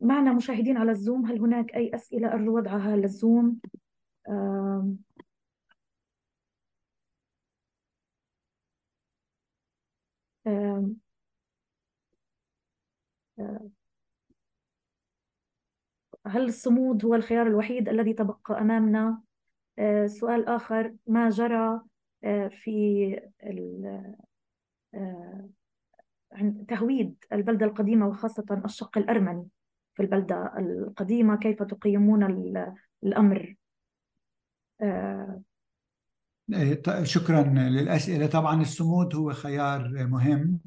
[0.00, 1.26] معنا مشاهدين على الزوم.
[1.26, 3.58] هل هناك أي أسئلة أرجو وضعها للزوم؟
[16.26, 19.22] هل الصمود هو الخيار الوحيد الذي تبقى أمامنا؟
[20.06, 21.80] سؤال آخر ما جرى
[22.50, 23.20] في
[26.32, 29.48] عند تهويد البلدة القديمة وخاصة الشق الأرمني
[29.94, 32.22] في البلدة القديمة كيف تقيمون
[33.04, 33.54] الأمر
[37.02, 38.26] شكرا للأسئلة.
[38.26, 40.60] طبعا الصمود هو خيار مهم.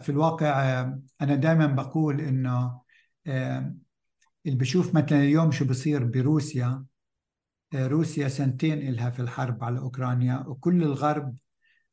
[0.00, 0.80] في الواقع
[1.20, 2.80] أنا دائما بقول إنه
[4.46, 6.84] اللي بشوف مثلا اليوم شو بصير بروسيا
[7.74, 11.36] روسيا سنتين إلها في الحرب على أوكرانيا وكل الغرب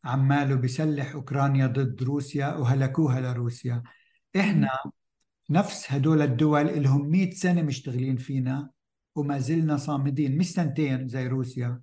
[0.03, 3.83] عماله بيسلح أوكرانيا ضد روسيا وهلكوها لروسيا.
[4.35, 4.69] إحنا
[5.49, 8.69] نفس هدول الدول اللي هم 100 سنة مشتغلين فينا
[9.15, 11.81] وما زلنا صامدين مش سنتين زي روسيا.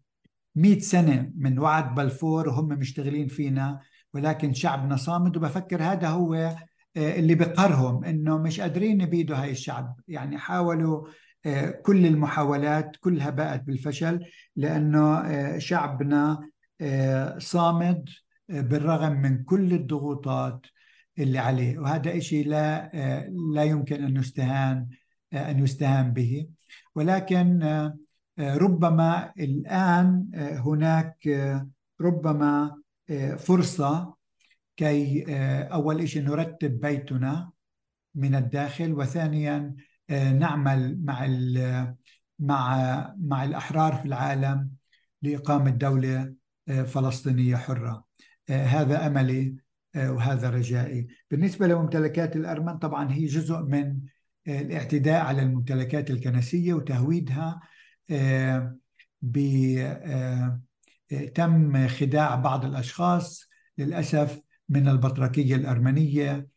[0.56, 3.80] 100 سنة من وعد بلفور وهم مشتغلين فينا
[4.14, 6.34] ولكن شعبنا صامد وبفكر هذا هو
[6.96, 10.00] آه، اللي بقرهم إنه مش قادرين يبيدوا هاي الشعب.
[10.08, 11.08] يعني حاولوا
[11.46, 14.20] آه، كل المحاولات كلها باءت بالفشل
[14.56, 16.50] لأنه آه، شعبنا
[17.38, 18.08] صامد
[18.48, 20.66] بالرغم من كل الضغوطات
[21.18, 21.78] اللي عليه.
[21.78, 22.90] وهذا شيء لا
[23.54, 24.88] لا يمكن أن يستهان
[25.32, 26.48] أن يستهان به.
[26.94, 27.62] ولكن
[28.38, 31.28] ربما الآن هناك
[32.00, 32.76] ربما
[33.38, 34.14] فرصة
[34.76, 35.24] كي
[35.72, 37.50] أول شيء نرتب بيتنا
[38.14, 39.74] من الداخل وثانيا
[40.10, 41.28] نعمل مع
[42.38, 44.70] مع مع الأحرار في العالم
[45.22, 46.34] لإقامة دولة
[46.66, 48.04] فلسطينية حرة.
[48.50, 49.56] هذا أملي
[49.96, 51.06] وهذا رجائي.
[51.30, 54.00] بالنسبة لممتلكات الأرمن طبعا هي جزء من
[54.48, 57.60] الاعتداء على الممتلكات الكنسية وتهويدها.
[61.34, 66.48] تم خداع بعض الأشخاص للأسف من البطركية الأرمنية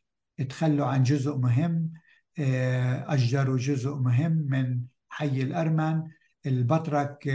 [0.49, 1.91] تخلوا عن جزء مهم
[3.07, 6.03] اجروا جزء مهم من حي الأرمن.
[6.45, 7.29] البطرك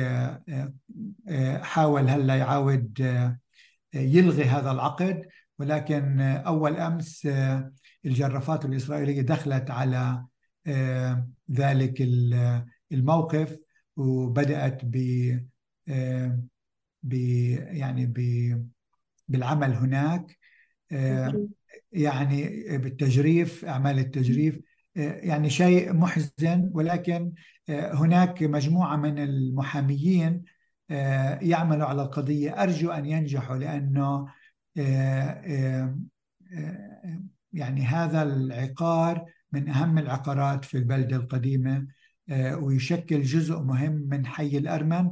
[1.62, 3.00] حاول هلا يعاود
[3.94, 5.26] يلغي هذا العقد
[5.58, 7.28] ولكن أول أمس
[8.04, 10.24] الجرافات الإسرائيلية دخلت على
[11.50, 12.02] ذلك
[12.92, 13.63] الموقف.
[13.96, 14.96] وبدأت ب
[17.02, 17.12] ب
[17.72, 18.18] يعني ب
[19.28, 20.38] بالعمل هناك
[21.92, 24.60] يعني بالتجريف أعمال التجريف
[24.96, 27.32] يعني شيء محزن ولكن
[27.70, 30.44] هناك مجموعة من المحاميين
[31.40, 32.62] يعملوا على القضية.
[32.62, 34.28] أرجو أن ينجحوا لأنه
[37.52, 41.86] يعني هذا العقار من أهم العقارات في البلده القديمة.
[42.32, 45.10] ويشكل جزء مهم من حي الأرمن.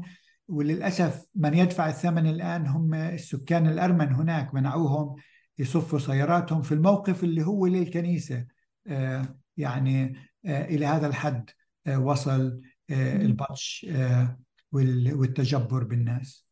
[0.48, 5.16] وللأسف من يدفع الثمن الآن هم السكان الأرمن هناك منعوهم
[5.58, 8.46] يصفوا سياراتهم في الموقف اللي هو للكنيسة.
[9.56, 10.14] يعني
[10.46, 11.50] إلى هذا الحد
[11.88, 12.60] وصل
[12.90, 13.86] البطش
[14.72, 16.48] والتجبر بالناس.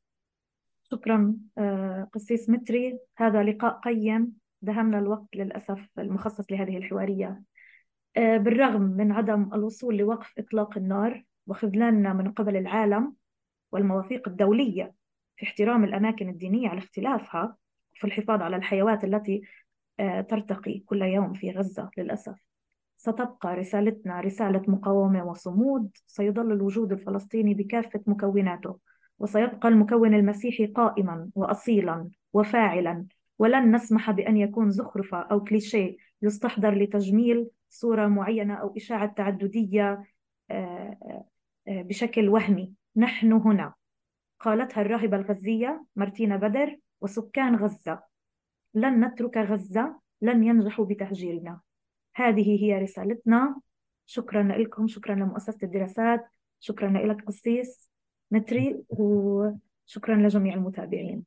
[0.91, 1.35] شكرا
[2.13, 2.99] قسيس متري.
[3.17, 4.33] هذا لقاء قيم.
[4.63, 7.43] دهمنا الوقت للأسف المخصص لهذه الحوارية.
[8.17, 13.15] بالرغم من عدم الوصول لوقف إطلاق النار وخذلاننا من قبل العالم
[13.73, 14.95] والمواثيق الدولية
[15.37, 17.57] في احترام الأماكن الدينية على اختلافها
[17.95, 19.43] وفي الحفاظ على الحيوات التي
[20.29, 22.35] ترتقي كل يوم في غزة للأسف.
[22.97, 28.79] ستبقى رسالتنا رسالة مقاومة وصمود سيظل الوجود الفلسطيني بكافة مكوناته
[29.19, 33.07] وسيبقى المكون المسيحي قائما وأصيلا وفاعلا.
[33.39, 40.05] ولن نسمح بأن يكون زخرفة أو كليشيه يستحضر لتجميل صورة معينة أو إشاعة تعددية
[41.67, 42.75] بشكل وهمي.
[42.97, 43.75] نحن هنا.
[44.41, 48.03] قالتها الراهبة الغزية مارتينا بدر وسكان غزة.
[48.75, 51.61] لن نترك غزة لن ينجحوا بتهجيرنا.
[52.15, 53.61] هذه هي رسالتنا.
[54.07, 56.27] شكرا لكم شكرا لمؤسسة الدراسات
[56.61, 57.91] شكرا لك قسيس
[58.31, 61.25] متري وشكرا لجميع المتابعين.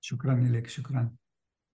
[0.00, 1.10] شكرا لك شكرا.